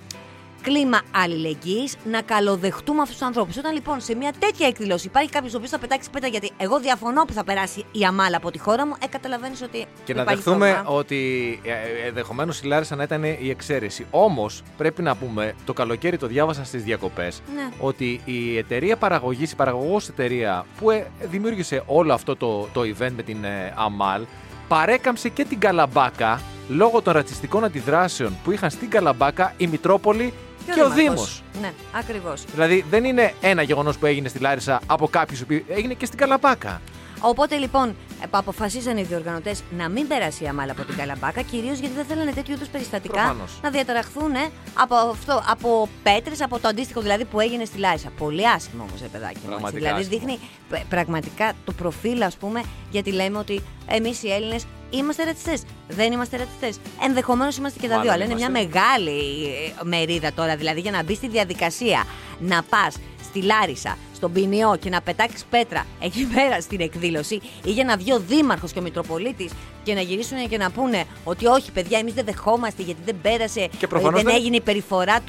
κλίμα 0.66 1.00
αλληλεγγύης 1.10 1.96
να 2.10 2.22
καλοδεχτούμε 2.22 3.00
αυτούς 3.02 3.16
τους 3.16 3.26
ανθρώπους. 3.26 3.56
Όταν 3.56 3.72
λοιπόν 3.72 4.00
σε 4.00 4.14
μια 4.14 4.32
τέτοια 4.38 4.66
εκδήλωση 4.66 5.06
υπάρχει 5.06 5.30
κάποιος 5.30 5.52
ο 5.54 5.56
οποίος 5.56 5.70
θα 5.70 5.78
πετάξει 5.78 6.10
πέτρα 6.10 6.28
γιατί 6.28 6.50
εγώ 6.56 6.80
διαφωνώ 6.80 7.24
που 7.24 7.32
θα 7.32 7.44
περάσει 7.44 7.84
η 7.92 8.04
αμάλα 8.04 8.36
από 8.36 8.50
τη 8.50 8.58
χώρα 8.58 8.86
μου, 8.86 8.94
ε, 9.04 9.06
καταλαβαίνεις 9.06 9.62
ότι. 9.62 9.86
Και 10.04 10.14
να 10.14 10.22
υπάρχει 10.22 10.42
δεχθούμε 10.42 10.70
πρόβλημα. 10.70 10.98
ότι 10.98 11.20
ε, 11.62 12.06
ενδεχομένως 12.08 12.60
η 12.60 12.66
Λάρισα 12.66 12.96
να 12.96 13.02
ήταν 13.02 13.24
η 13.24 13.50
εξαίρεση. 13.50 14.06
Όμως 14.10 14.62
πρέπει 14.76 15.02
να 15.02 15.16
πούμε, 15.16 15.54
το 15.64 15.72
καλοκαίρι 15.72 16.16
το 16.18 16.26
διάβασα 16.26 16.64
στις 16.64 16.82
διακοπές, 16.82 17.42
Ναι. 17.54 17.68
ότι 17.80 18.20
η 18.24 18.56
εταιρεία 18.58 18.96
παραγωγής, 18.96 19.52
η 19.52 19.56
παραγωγός 19.56 20.08
εταιρεία 20.08 20.66
που 20.80 20.90
ε, 20.90 21.06
δημιούργησε 21.30 21.82
όλο 21.86 22.12
αυτό 22.12 22.36
το, 22.36 22.68
το 22.72 22.80
event 22.80 23.12
με 23.16 23.22
την 23.22 23.44
ε, 23.44 23.72
Αμάλ, 23.76 24.22
παρέκαμψε 24.68 25.28
και 25.28 25.44
την 25.44 25.58
Καλαμπάκα 25.58 26.40
λόγω 26.68 27.02
των 27.02 27.12
ρατσιστικών 27.12 27.64
αντιδράσεων 27.64 28.36
που 28.44 28.50
είχαν 28.50 28.70
στην 28.70 28.90
Καλαμπάκα 28.90 29.54
η 29.56 29.66
Μητρόπολη 29.66 30.32
και, 30.74 30.82
ο 30.82 30.90
Δήμαρχος. 30.90 30.94
Δήμος. 30.94 31.42
Ναι, 31.60 31.72
ακριβώς. 31.98 32.44
Δηλαδή 32.54 32.84
δεν 32.90 33.04
είναι 33.04 33.32
ένα 33.40 33.62
γεγονός 33.62 33.98
που 33.98 34.06
έγινε 34.06 34.28
στη 34.28 34.38
Λάρισα 34.38 34.80
από 34.86 35.08
κάποιους 35.08 35.44
που 35.44 35.62
έγινε 35.68 35.94
και 35.94 36.06
στην 36.06 36.18
Καλαμπάκα. 36.18 36.80
Οπότε 37.20 37.56
λοιπόν 37.56 37.88
ε, 37.88 37.94
αποφασίσαν 38.30 38.96
οι 38.96 39.02
διοργανωτές 39.02 39.62
να 39.76 39.88
μην 39.88 40.08
περάσει 40.08 40.44
η 40.44 40.48
αμάλα 40.48 40.72
από 40.72 40.82
την 40.84 40.96
Καλαμπάκα, 40.96 41.42
κυρίως 41.42 41.78
γιατί 41.78 41.94
δεν 41.94 42.04
θέλανε 42.04 42.32
τέτοιου 42.32 42.52
είδους 42.54 42.68
περιστατικά 42.68 43.14
Προφανώς. 43.14 43.58
να 43.62 43.70
διαταραχθούν 43.70 44.34
ε, 44.34 44.48
από, 44.74 44.94
αυτό, 44.94 45.42
από 45.48 45.88
πέτρες, 46.02 46.40
από 46.42 46.58
το 46.58 46.68
αντίστοιχο 46.68 47.00
δηλαδή 47.00 47.24
που 47.24 47.40
έγινε 47.40 47.64
στη 47.64 47.78
Λάρισα. 47.78 48.10
Πολύ 48.18 48.48
άσχημο 48.48 48.82
όμως, 48.82 49.00
ρε 49.00 49.06
παιδάκι 49.08 49.34
μου. 49.34 49.40
έτσι. 49.42 49.48
Πραγματικά 49.48 49.78
Δηλαδή 49.94 50.02
άσχημο. 50.02 50.18
δείχνει 50.26 50.38
π- 50.68 50.88
πραγματικά 50.88 51.52
το 51.64 51.72
προφίλ, 51.72 52.22
ας 52.22 52.36
πούμε, 52.36 52.62
γιατί 52.90 53.12
λέμε 53.12 53.38
ότι 53.38 53.62
εμείς 53.86 54.22
οι 54.22 54.32
Έλληνες 54.32 54.66
είμαστε 54.90 55.24
ρατσιστέ. 55.24 55.58
Δεν 55.88 56.12
είμαστε 56.12 56.36
ρατσιστέ. 56.36 56.82
Ενδεχομένως 57.04 57.56
είμαστε 57.56 57.78
και 57.78 57.88
τα 57.88 57.96
Μάλλον 57.96 58.02
δύο, 58.04 58.12
αλλά 58.12 58.24
είναι 58.24 58.34
μια 58.34 58.46
είμαστε. 58.48 58.68
μεγάλη 58.68 59.44
ε, 59.44 59.84
μερίδα 59.84 60.32
τώρα. 60.32 60.56
Δηλαδή 60.56 60.80
για 60.80 60.90
να 60.90 61.02
μπεις 61.02 61.16
στη 61.16 61.28
διαδικασία 61.28 62.04
να 62.38 62.62
πας 62.62 62.96
στη 63.24 63.42
Λάρισα, 63.42 63.98
στον 64.14 64.32
ποινιό 64.32 64.76
και 64.80 64.88
να 64.90 65.00
πετάξεις 65.00 65.44
πέτρα 65.50 65.86
εκεί 66.00 66.24
πέρα 66.34 66.60
στην 66.60 66.80
εκδήλωση 66.80 67.40
ή 67.64 67.70
για 67.70 67.84
να 67.84 67.96
βγει 67.96 68.12
ο 68.12 68.20
Δήμαρχος 68.20 68.72
και 68.72 68.78
ο 68.78 68.82
Μητροπολίτης 68.82 69.52
και 69.82 69.94
να 69.94 70.00
γυρίσουν 70.00 70.48
και 70.48 70.56
να 70.56 70.70
πούνε 70.70 71.04
ότι 71.24 71.46
όχι, 71.46 71.70
παιδιά, 71.72 71.98
εμείς 71.98 72.14
δεν 72.14 72.24
δεχόμαστε 72.24 72.82
γιατί 72.82 73.00
δεν 73.04 73.16
πέρασε, 73.22 73.68
Και 73.78 73.86
προφανώς 73.86 74.22
δεν, 74.22 74.24
δεν- 74.32 74.40
έγινε 74.40 74.56
η 74.56 74.60
περιφορά 74.60 75.20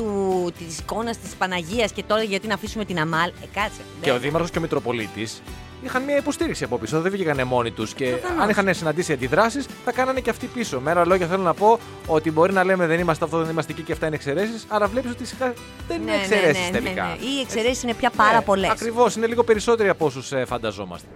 της 0.58 0.80
εικόνας 0.80 1.18
της 1.18 1.34
Παναγίας 1.36 1.92
και 1.92 2.04
τώρα 2.04 2.24
γιατί 2.24 2.48
να 2.48 2.54
αφήσουμε 2.54 2.86
την 2.86 3.00
Αμάλ. 3.00 3.28
Ε, 3.30 3.46
κάτσε. 3.54 3.82
Και 4.02 4.06
δεν- 4.08 4.16
ο 4.16 4.20
Δήμαρχος 4.20 4.52
και 4.52 4.58
ο 4.58 4.62
Μητροπολίτης 4.62 5.42
είχαν 5.88 6.04
μια 6.04 6.18
υποστήριξη 6.18 6.64
από 6.64 6.78
πίσω. 6.78 7.02
Δεν 7.02 7.12
βγήκανε 7.12 7.44
μόνοι 7.44 7.72
τους. 7.72 7.94
Και 7.94 8.06
Προφανώς. 8.06 8.44
αν 8.44 8.50
είχαν 8.50 8.74
συναντήσει 8.74 9.14
αντιδράσεις, 9.14 9.66
θα 9.86 9.92
κάνανε 9.92 10.20
και 10.20 10.30
αυτοί 10.30 10.46
πίσω. 10.46 10.80
Με 10.80 10.92
άλλα 10.92 11.06
λόγια, 11.06 11.28
θέλω 11.28 11.44
να 11.44 11.54
πω 11.54 11.80
ότι 12.08 12.32
μπορεί 12.32 12.54
να 12.54 12.64
λέμε 12.64 12.88
δεν 12.88 13.00
είμαστε 13.00 13.26
αυτό, 13.26 13.38
δεν 13.38 13.50
είμαστε 13.50 13.72
εκεί 13.72 13.82
και 13.82 13.92
αυτά 13.92 14.06
είναι 14.06 14.16
εξαιρέσεις. 14.16 14.66
Αλλά 14.68 14.88
βλέπεις 14.88 15.12
ότι 15.12 15.26
σιγά 15.26 15.54
δεν 15.88 16.02
είναι 16.02 16.12
Ναι, 16.12 16.18
ναι, 16.18 16.24
εξαιρέσεις 16.24 16.64
ναι, 16.64 16.80
ναι, 16.80 16.84
τελικά. 16.84 17.04
ναι. 17.04 17.26
Οι 17.26 17.42
εξαιρέσεις 17.42 17.84
είναι 17.84 17.94
πια 17.94 18.10
πάρα 18.16 18.42
πολλές. 18.42 18.70
Ακριβώς, 18.70 19.16
είναι 19.16 19.28
λίγο 19.28 19.44
περισσότεροι 19.44 19.90
από 19.90 20.06
όσους 20.06 20.32
φανταζόμαστε. 20.46 21.08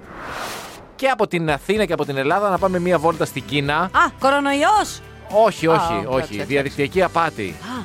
Και 0.96 1.08
από 1.08 1.28
την 1.28 1.52
Αθήνα 1.52 1.86
και 1.86 1.94
από 1.94 2.06
την 2.06 2.18
Ελλάδα 2.18 2.50
να 2.50 2.58
πάμε 2.58 2.80
μία 2.80 2.98
βόλτα 3.00 3.26
στην 3.26 3.44
Κίνα. 3.46 3.76
Α, 3.78 3.90
κορονοϊός! 4.20 5.02
Όχι, 5.46 5.68
όχι, 5.68 5.80
Α, 5.94 5.96
εντάξει, 5.96 6.08
όχι. 6.08 6.34
εντάξει. 6.34 6.44
Διαδικτυακή 6.44 7.02
απάτη. 7.04 7.56
Α, 7.62 7.84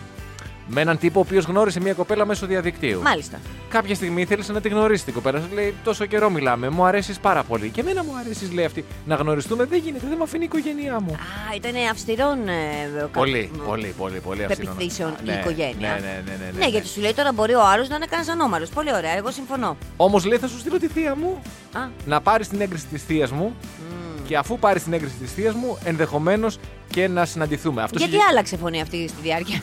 Με 0.66 0.80
έναν 0.80 0.98
τύπο 0.98 1.18
ο 1.18 1.22
οποίος 1.26 1.44
γνώρισε 1.44 1.80
μία 1.80 1.92
κοπέλα 1.92 2.24
μέσω 2.26 2.46
διαδικτύου. 2.46 3.00
μάλιστα. 3.02 3.40
Κάποια 3.76 3.94
στιγμή 3.94 4.24
θέλησε 4.24 4.52
να 4.52 4.60
τη 4.60 4.68
γνωρίσεις 4.68 5.04
την 5.04 5.14
κοπέλα. 5.14 5.40
Σου 5.40 5.54
λέει: 5.54 5.74
Τόσο 5.84 6.06
καιρό 6.06 6.30
μιλάμε, 6.30 6.68
μου 6.68 6.84
αρέσεις 6.84 7.18
πάρα 7.20 7.42
πολύ. 7.42 7.68
Και 7.68 7.80
εμένα 7.80 8.04
μου 8.04 8.16
αρέσεις, 8.24 8.52
λέει 8.52 8.64
αυτή. 8.64 8.84
Να 9.06 9.14
γνωριστούμε 9.14 9.64
δεν 9.64 9.80
γίνεται, 9.84 10.06
δεν 10.08 10.16
με 10.16 10.22
αφήνει 10.22 10.42
η 10.42 10.46
οικογένειά 10.52 11.00
μου. 11.00 11.12
Α, 11.12 11.54
ήταν 11.56 11.72
αυστηρών. 11.90 12.48
ε, 12.48 12.52
κα- 12.98 13.06
Πολύ, 13.06 13.50
μ, 13.54 13.64
πολύ, 13.66 13.94
πολύ, 13.98 14.18
πολύ 14.20 14.44
αυστηρό. 14.44 14.72
Πεποιθήσεων 14.72 15.10
η 15.10 15.14
Ναι, 15.24 15.32
οικογένεια. 15.40 15.74
Ναι, 15.80 15.86
ναι, 15.88 16.22
ναι. 16.26 16.36
ναι, 16.38 16.50
ναι, 16.52 16.58
Ναι, 16.58 16.66
γιατί 16.70 16.88
σου 16.88 17.00
λέει 17.00 17.12
τώρα 17.14 17.32
μπορεί 17.32 17.54
ο 17.54 17.62
άλλος 17.66 17.88
να 17.88 17.96
είναι 17.96 18.06
κανένα 18.10 18.32
ανώμαλος. 18.32 18.68
Πολύ 18.68 18.94
ωραία, 18.94 19.16
εγώ 19.16 19.30
συμφωνώ. 19.30 19.76
Όμως 19.96 20.24
λέει: 20.24 20.38
Θα 20.38 20.48
σου 20.48 20.58
στείλω 20.58 20.78
τη 20.78 20.86
θεία 20.88 21.14
μου 21.16 21.42
Α, 21.72 21.80
να 22.06 22.20
πάρεις 22.20 22.48
την 22.48 22.60
έγκριση 22.60 22.86
της 22.86 23.02
θεία 23.02 23.28
μου 23.32 23.44
μ. 23.46 24.26
και 24.26 24.36
αφού 24.36 24.58
πάρεις 24.58 24.82
την 24.82 24.92
έγκριση 24.92 25.14
της 25.14 25.32
θεία 25.32 25.52
μου, 25.54 25.78
ενδεχομένως 25.84 26.58
και 26.90 27.08
να 27.08 27.24
συναντηθούμε. 27.24 27.82
Αυτό 27.82 27.98
Γιατί 27.98 28.16
άλλαξε 28.30 28.56
φωνή 28.56 28.80
αυτή 28.80 29.08
στη 29.08 29.18
διάρκεια; 29.22 29.60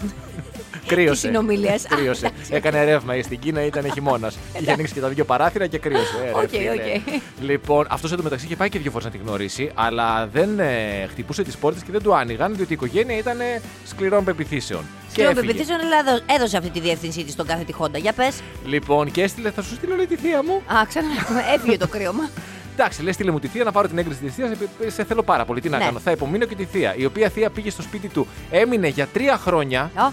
Κρύωσε. 0.88 1.12
της 1.12 1.20
συνομιλίας. 1.20 1.86
Α, 1.86 1.88
κρύωσε. 1.96 2.26
εντάξει. 2.26 2.54
Έκανε 2.54 2.84
ρεύμα 2.84 3.14
στην 3.24 3.40
Κίνα, 3.40 3.66
ήταν 3.66 3.92
χειμώνα. 3.94 4.32
Είχε 4.60 4.72
ανοίξει 4.72 4.94
και 4.94 5.00
τα 5.00 5.08
δύο 5.08 5.26
παράθυρα 5.26 5.68
και 5.68 5.78
κρύωσε. 5.78 6.18
Ε, 6.22 6.26
ρε, 6.26 6.32
Οκ, 6.44 6.50
φίλε. 6.50 6.70
οκ. 6.72 7.14
Λοιπόν, 7.42 7.86
αυτός 7.90 8.12
εντωμεταξύ 8.12 8.46
είχε 8.46 8.56
πάει 8.56 8.70
και 8.70 8.80
δύο 8.80 8.92
φορές 8.92 9.06
να 9.06 9.12
τη 9.12 9.18
γνωρίσει, 9.18 9.72
αλλά 9.74 10.28
δεν 10.28 10.60
ε, 10.60 11.08
χτυπούσε 11.12 11.44
τις 11.44 11.58
πόρτες 11.58 11.84
και 11.84 11.92
δεν 11.92 12.02
του 12.02 12.16
άνοιγαν, 12.16 12.56
διότι 12.56 12.72
η 12.72 12.76
οικογένεια 12.76 13.18
ήταν 13.18 13.40
ε, 13.40 13.62
σκληρών 13.86 14.24
πεποιθήσεων. 14.24 14.82
Και 14.82 15.14
Κύριο 15.14 15.30
έφυγε. 15.30 15.46
Πεποιθήσεων 15.48 15.80
αλλά 15.80 15.96
έδω- 16.00 16.24
έδωσε 16.36 16.58
αυτή 16.58 16.70
τη 16.70 16.80
διεύθυνσή 16.80 17.24
της 17.24 17.34
στον 17.34 17.46
κάθε 17.46 17.64
τη 17.64 17.74
Χόντα. 17.74 17.98
Για 17.98 18.14
πες. 18.14 18.40
Λοιπόν, 18.66 19.12
και 19.12 19.22
έστειλε, 19.24 19.52
θα 19.52 19.62
σου 19.62 19.74
στείλω 19.76 19.96
λέει 19.96 20.06
τη 20.08 20.16
θεία 20.16 20.44
μου. 20.44 20.54
Α, 20.78 20.86
ξανά 20.88 21.08
έφυγε 21.56 21.78
το 21.78 21.88
κρύωμα. 21.88 22.30
Εντάξει, 22.78 23.04
λες 23.04 23.14
στείλε 23.16 23.32
μου 23.32 23.40
τη 23.40 23.48
θεία 23.48 23.64
να 23.64 23.72
πάρω 23.72 23.88
την 23.88 23.98
έγκριση 23.98 24.20
της 24.20 24.34
θεία. 24.34 24.56
Σε 24.88 25.04
θέλω 25.04 25.24
πάρα 25.24 25.46
πολύ. 25.46 25.62
Τι 25.62 25.70
να 25.70 25.78
Ναι. 25.78 25.84
κάνω. 25.84 26.00
Θα 26.00 26.12
υπομείνω 26.12 26.46
και 26.46 26.56
τη 26.56 26.66
θεία. 26.66 26.96
Η 26.96 27.06
οποία 27.06 27.30
θεία 27.30 27.50
πήγε 27.50 27.70
στο 27.70 27.82
σπίτι 27.82 28.08
του. 28.08 28.28
Έμεινε 28.52 28.88
για 28.88 29.08
τρία 29.14 29.38
χρόνια. 29.38 29.92
Ω, 29.98 30.12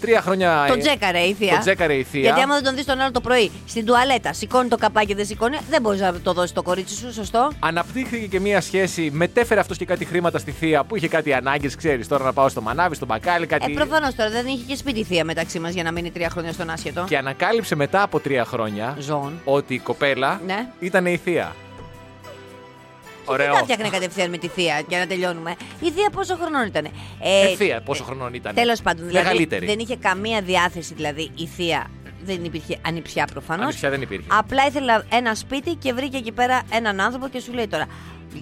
Τρία 0.00 0.20
χρόνια. 0.20 0.64
Το 0.68 0.72
ε, 0.72 0.76
τζέκαρε 0.76 1.18
η 1.18 1.32
θεία. 1.34 1.52
Το 1.52 1.58
τζέκαρε 1.60 1.94
η 1.94 2.02
θεία. 2.02 2.20
Γιατί 2.20 2.40
άμα 2.40 2.54
δεν 2.54 2.64
τον 2.64 2.74
δεις 2.74 2.84
τον 2.84 3.00
άλλο 3.00 3.10
το 3.10 3.20
πρωί 3.20 3.50
στην 3.66 3.84
τουαλέτα, 3.86 4.32
σηκώνει 4.32 4.68
το 4.68 4.76
καπάκι 4.76 5.06
και 5.06 5.14
δεν 5.14 5.26
σηκώνει, 5.26 5.58
δεν 5.70 5.80
μπορείς 5.82 6.00
να 6.00 6.20
το 6.20 6.32
δώσεις 6.32 6.52
το 6.52 6.62
κορίτσι 6.62 6.94
σου, 6.94 7.12
σωστό. 7.12 7.50
Αναπτύχθηκε 7.58 8.26
και 8.26 8.40
μία 8.40 8.60
σχέση, 8.60 9.10
μετέφερε 9.12 9.60
αυτός 9.60 9.76
και 9.76 9.84
κάτι 9.84 10.04
χρήματα 10.04 10.38
στη 10.38 10.50
θεία 10.50 10.84
που 10.84 10.96
είχε 10.96 11.08
κάτι 11.08 11.32
ανάγκες, 11.32 11.74
ξέρεις 11.76 12.08
τώρα 12.08 12.24
να 12.24 12.32
πάω 12.32 12.48
στο 12.48 12.60
μανάβι, 12.60 12.94
στο 12.94 13.06
μπακάλι, 13.06 13.46
κάτι. 13.46 13.72
Ε, 13.72 13.74
προφανώς 13.74 14.14
τώρα 14.14 14.30
δεν 14.30 14.46
είχε 14.46 14.62
και 14.66 14.76
σπίτι 14.76 14.98
η 15.00 15.04
θεία 15.04 15.24
μεταξύ 15.24 15.58
μας 15.58 15.72
για 15.72 15.82
να 15.82 15.92
μείνει 15.92 16.10
τρία 16.10 16.30
χρόνια 16.30 16.52
στον 16.52 16.70
άσχετο. 16.70 17.04
Και 17.08 17.16
ανακάλυψε 17.16 17.74
μετά 17.74 18.02
από 18.02 18.20
τρία 18.20 18.44
χρόνια 18.44 18.96
Ζών. 19.00 19.40
ότι 19.44 19.74
η 19.74 19.78
κοπέλα 19.78 20.40
Ναι. 20.46 20.66
ήταν 20.80 21.06
η 21.06 21.16
θεία. 21.24 21.54
Και 23.36 23.42
δεν 23.42 23.52
τα 23.52 23.58
φτιάχνε 23.62 23.88
κατευθείαν 23.88 24.30
με 24.30 24.38
τη 24.38 24.48
θεία 24.48 24.82
για 24.88 24.98
να 24.98 25.06
τελειώνουμε. 25.06 25.54
Η 25.80 25.90
θεία 25.90 26.10
πόσο 26.10 26.36
χρονών 26.36 26.66
ήταν; 26.66 26.84
Ε, 27.22 27.56
θεία, 27.56 27.80
πόσο 27.80 28.04
χρονών 28.04 28.34
ήταν. 28.34 28.54
Τέλος 28.54 28.82
πάντων, 28.82 29.06
δηλαδή 29.06 29.24
Μεγαλύτερη. 29.26 29.66
δεν 29.66 29.78
είχε 29.78 29.96
καμία 29.96 30.40
διάθεση 30.40 30.94
δηλαδή 30.94 31.30
η 31.34 31.46
θεία. 31.46 31.90
Δεν 32.34 32.44
υπήρχε 32.44 32.78
ανιψιά 32.86 33.26
προφανώς. 33.32 33.64
Ανιψιά 33.64 33.90
δεν 33.90 34.02
υπήρχε. 34.02 34.26
Απλά 34.32 34.66
ήθελα 34.66 35.04
ένα 35.08 35.34
σπίτι 35.34 35.74
και 35.74 35.92
βρήκε 35.92 36.16
εκεί 36.16 36.32
πέρα 36.32 36.62
έναν 36.70 37.00
άνθρωπο 37.00 37.28
και 37.28 37.40
σου 37.40 37.52
λέει 37.52 37.66
τώρα. 37.68 37.86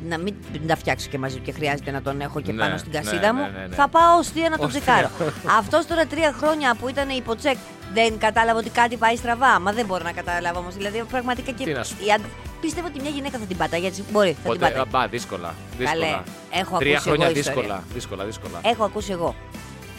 Να 0.09 0.19
μην 0.19 0.35
τα 0.67 0.77
φτιάξω 0.77 1.09
και 1.11 1.19
μαζί 1.19 1.37
του 1.37 1.43
και 1.43 1.53
χρειάζεται 1.53 1.91
να 1.91 2.03
τον 2.03 2.21
έχω 2.21 2.41
και 2.41 2.53
Ναι, 2.53 2.59
πάνω 2.63 2.77
στην 2.77 2.91
ναι, 2.93 2.99
κασίδα 2.99 3.33
ναι, 3.33 3.41
μου. 3.41 3.51
ναι, 3.59 3.67
ναι. 3.69 3.75
Θα 3.75 3.89
πάω 3.89 4.17
ω 4.19 4.25
θεία 4.25 4.49
να 4.49 4.57
τον 4.57 4.67
Ως 4.67 4.73
τσεκάρω. 4.73 5.09
θεία. 5.19 5.33
Αυτός 5.59 5.87
τώρα 5.87 6.07
τρία 6.07 6.35
χρόνια 6.39 6.75
που 6.81 6.89
ήταν 6.89 7.09
υποτσεκ 7.09 7.57
δεν 7.95 8.19
κατάλαβε 8.19 8.59
ότι 8.59 8.71
κάτι 8.71 8.97
πάει 8.97 9.17
στραβά. 9.17 9.61
Μα 9.61 9.73
δεν 9.73 9.87
μπορώ 9.87 10.05
να 10.05 10.13
καταλάβω 10.13 10.59
όμως. 10.59 10.75
Δηλαδή 10.75 11.05
πραγματικά 11.11 11.51
και. 11.51 11.65
Τι 11.65 11.73
να 11.73 11.85
σου 11.85 11.97
πω. 11.97 12.05
η 12.07 12.11
αν- 12.11 12.25
Πίστευω 12.61 12.87
ότι 12.87 13.01
μια 13.01 13.11
γυναίκα 13.11 13.39
θα 13.39 13.45
την 13.45 13.57
πατάει. 13.57 13.85
Έτσι 13.87 14.05
μπορεί, 14.13 14.29
θα 14.29 14.35
την 14.35 14.43
Ποτέ, 14.45 14.59
πατάει. 14.59 14.81
α, 14.81 14.87
μπα, 14.91 15.07
δύσκολα. 15.09 15.55
δύσκολα. 15.79 16.01
Καλέ, 16.07 16.21
έχω 16.51 16.79
Τρία 16.79 16.93
ακούσει 16.93 17.09
χρόνια 17.09 17.27
εγώ 17.27 17.39
ιστορία. 17.39 17.63
δύσκολα. 17.63 17.83
Δύσκολα, 17.95 18.25
δύσκολα. 18.25 18.61
Έχω 18.65 18.85
ακούσει 18.85 19.13
εγώ 19.13 19.35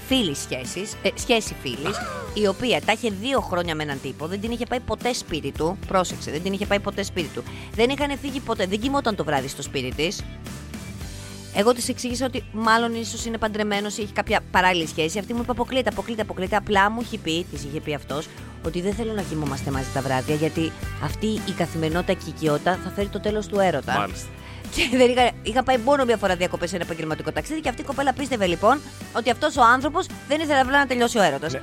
φίλης 0.07 0.39
σχέσης, 0.39 0.93
ε, 1.01 1.09
σχέση 1.15 1.55
φίλης, 1.61 1.97
η 2.33 2.47
οποία 2.47 2.81
τα 2.81 2.91
είχε 2.91 3.09
δύο 3.21 3.39
χρόνια 3.39 3.75
με 3.75 3.83
έναν 3.83 3.99
τύπο, 4.01 4.27
δεν 4.27 4.41
την 4.41 4.51
είχε 4.51 4.65
πάει 4.65 4.79
ποτέ 4.79 5.13
σπίτι 5.13 5.51
του. 5.51 5.77
Πρόσεξε, 5.87 6.31
δεν 6.31 6.41
την 6.43 6.53
είχε 6.53 6.65
πάει 6.65 6.79
ποτέ 6.79 7.03
σπίτι 7.03 7.27
του. 7.27 7.43
Δεν 7.75 7.89
είχαν 7.89 8.17
φύγει 8.21 8.39
ποτέ, 8.39 8.65
δεν 8.65 8.79
κοιμόταν 8.79 9.15
το 9.15 9.23
βράδυ 9.23 9.47
στο 9.47 9.61
σπίτι 9.61 9.95
της. 9.95 10.23
Εγώ 11.55 11.73
της 11.73 11.89
εξήγησα 11.89 12.25
ότι 12.25 12.43
μάλλον 12.51 12.95
ίσως 12.95 13.25
είναι 13.25 13.37
παντρεμένος 13.37 13.97
ή 13.97 14.01
έχει 14.01 14.13
κάποια 14.13 14.41
παράλληλη 14.51 14.87
σχέση. 14.87 15.19
Αυτή 15.19 15.33
μου 15.33 15.41
είπε: 15.41 15.51
Αποκλείεται, 15.51 15.89
αποκλείεται, 15.89 16.21
αποκλείεται. 16.21 16.55
Απλά 16.55 16.91
μου 16.91 16.99
έχει 17.01 17.17
πει, 17.17 17.45
της 17.51 17.63
είχε 17.63 17.79
πει 17.79 17.93
αυτός, 17.93 18.27
ότι 18.65 18.81
δεν 18.81 18.93
θέλω 18.93 19.13
να 19.13 19.21
κοιμόμαστε 19.21 19.71
μαζί 19.71 19.87
τα 19.93 20.01
βράδια, 20.01 20.35
γιατί 20.35 20.71
αυτή 21.03 21.25
η 21.25 21.51
καθημερινότητα 21.57 22.13
και 22.13 22.25
η 22.25 22.33
οικειότητα 22.35 22.79
θα 22.83 22.89
φέρει 22.89 23.07
το 23.07 23.19
τέλος 23.19 23.47
του 23.47 23.59
έρωτα. 23.59 23.97
Μάλιστα. 23.97 24.27
Και 24.75 24.97
δεν 24.97 25.09
είχα, 25.09 25.31
είχα 25.43 25.63
πάει 25.63 25.77
μόνο 25.77 26.05
μία 26.05 26.17
φορά 26.17 26.35
διακοπές 26.35 26.69
σε 26.69 26.75
ένα 26.75 26.85
επαγγελματικό 26.85 27.31
ταξίδι 27.31 27.61
και 27.61 27.69
αυτή 27.69 27.81
η 27.81 27.85
κοπέλα 27.85 28.13
πίστευε 28.13 28.45
λοιπόν 28.45 28.81
ότι 29.13 29.29
αυτός 29.29 29.57
ο 29.57 29.61
άνθρωπος 29.63 30.07
δεν 30.27 30.39
ήθελε 30.39 30.59
απλά 30.59 30.77
να 30.79 30.87
τελειώσει 30.87 31.17
ο 31.17 31.21
έρωτας. 31.21 31.53
Ναι. 31.53 31.61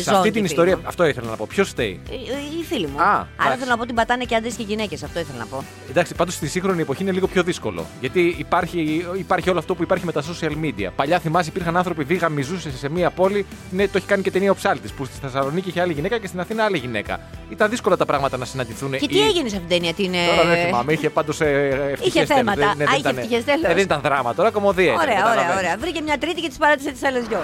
Σε 0.00 0.14
αυτή 0.14 0.30
την 0.30 0.44
ιστορία, 0.44 0.78
αυτό 0.82 1.04
ήθελα 1.06 1.30
να 1.30 1.36
πω. 1.36 1.46
Ποιος 1.46 1.68
φταίει; 1.68 2.00
Η, 2.10 2.58
η 2.60 2.64
φίλη 2.64 2.86
μου. 2.86 3.00
Α, 3.00 3.04
Άρα 3.04 3.26
εντάξει. 3.36 3.58
θέλω 3.58 3.70
να 3.70 3.76
πω 3.76 3.82
ότι 3.82 3.92
πατάνε 3.92 4.24
και 4.24 4.34
άντρες 4.34 4.54
και 4.54 4.62
γυναίκες. 4.62 5.02
Αυτό 5.02 5.18
ήθελα 5.20 5.38
να 5.38 5.46
πω. 5.46 5.64
Εντάξει, 5.90 6.14
πάντως 6.14 6.34
στη 6.34 6.46
σύγχρονη 6.48 6.80
εποχή 6.80 7.02
είναι 7.02 7.12
λίγο 7.12 7.26
πιο 7.26 7.42
δύσκολο. 7.42 7.86
Γιατί 8.00 8.34
υπάρχει, 8.38 9.06
υπάρχει 9.18 9.50
όλο 9.50 9.58
αυτό 9.58 9.74
που 9.74 9.82
υπάρχει 9.82 10.04
με 10.04 10.12
τα 10.12 10.22
social 10.22 10.50
media. 10.64 10.88
Παλιά 10.96 11.18
θυμάσαι 11.18 11.48
υπήρχαν 11.48 11.76
άνθρωποι, 11.76 12.04
βίγα 12.04 12.28
μιζούσε 12.28 12.70
σε 12.70 12.88
μία 12.90 13.10
πόλη. 13.10 13.46
Ναι, 13.70 13.84
το 13.88 13.92
έχει 13.96 14.06
κάνει 14.06 14.22
και 14.22 14.30
ταινία 14.30 14.50
ο 14.50 14.54
Ψάλτης. 14.54 14.92
Που 14.92 15.04
στη 15.04 15.14
Θεσσαλονίκη 15.20 15.68
είχε 15.68 15.80
άλλη 15.80 15.92
γυναίκα 15.92 16.18
και 16.18 16.26
στην 16.26 16.40
Αθήνα 16.40 16.64
άλλη 16.64 16.78
γυναίκα. 16.78 17.20
Ήταν 17.50 17.70
δύσκολα 17.70 17.96
τα 17.96 18.04
πράγματα 18.04 18.36
να 18.36 18.44
συναντηθούν. 18.44 18.90
Και 18.98 19.06
τι 19.08 19.16
Οι- 19.18 19.20
έγινε 19.20 19.48
σε 19.48 19.56
αυτήν 19.56 19.68
την 19.68 19.78
ταινία, 19.78 19.92
την. 19.94 20.14
ε, 20.14 20.36
Τώρα 20.36 20.48
δεν 20.48 20.64
θυμάμαι, 20.66 20.92
είχε 20.92 21.10
πάντως 21.10 21.40
ευτυχέ 21.40 22.18
Είχε 22.20 22.24
θέματα. 22.34 22.66
Α, 22.68 22.74
είχε 22.98 23.08
ευτυχές 23.08 23.44
τέλος. 23.44 23.60
Δεν 23.74 23.78
ήταν 23.78 24.00
δράμα 24.00 24.34
τώρα, 24.34 24.50
κομμωδία. 24.50 24.84
ήταν, 24.92 24.96
Ωραία, 24.96 25.14
ωραία, 25.14 25.22
καταλαβαίνεις. 25.24 25.58
ωραία. 25.58 25.76
Βρήκε 25.78 26.00
μια 26.00 26.18
τρίτη 26.18 26.40
και 26.40 26.48
τη 26.48 26.56
παράτησε 26.58 26.90
τι 26.90 27.06
άλλε 27.06 27.20
δυο. 27.20 27.38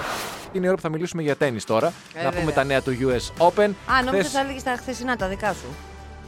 Είναι 0.51 0.65
η 0.65 0.67
ώρα 0.67 0.75
που 0.75 0.81
θα 0.81 0.89
μιλήσουμε 0.89 1.21
για 1.21 1.35
τέννη 1.35 1.61
τώρα. 1.61 1.93
Ε, 2.13 2.23
να 2.23 2.29
πούμε 2.29 2.39
βέβαια. 2.39 2.53
τα 2.55 2.63
νέα 2.63 2.81
του 2.81 2.91
US 2.99 3.45
Open. 3.47 3.69
Α, 3.91 4.03
νόμιζα 4.03 4.09
Χθες- 4.11 4.31
θα 4.31 4.39
έλεγες 4.39 4.63
τα 4.63 4.75
χθεσινά 4.79 5.15
τα 5.15 5.27
δικά 5.27 5.53
σου. 5.53 5.75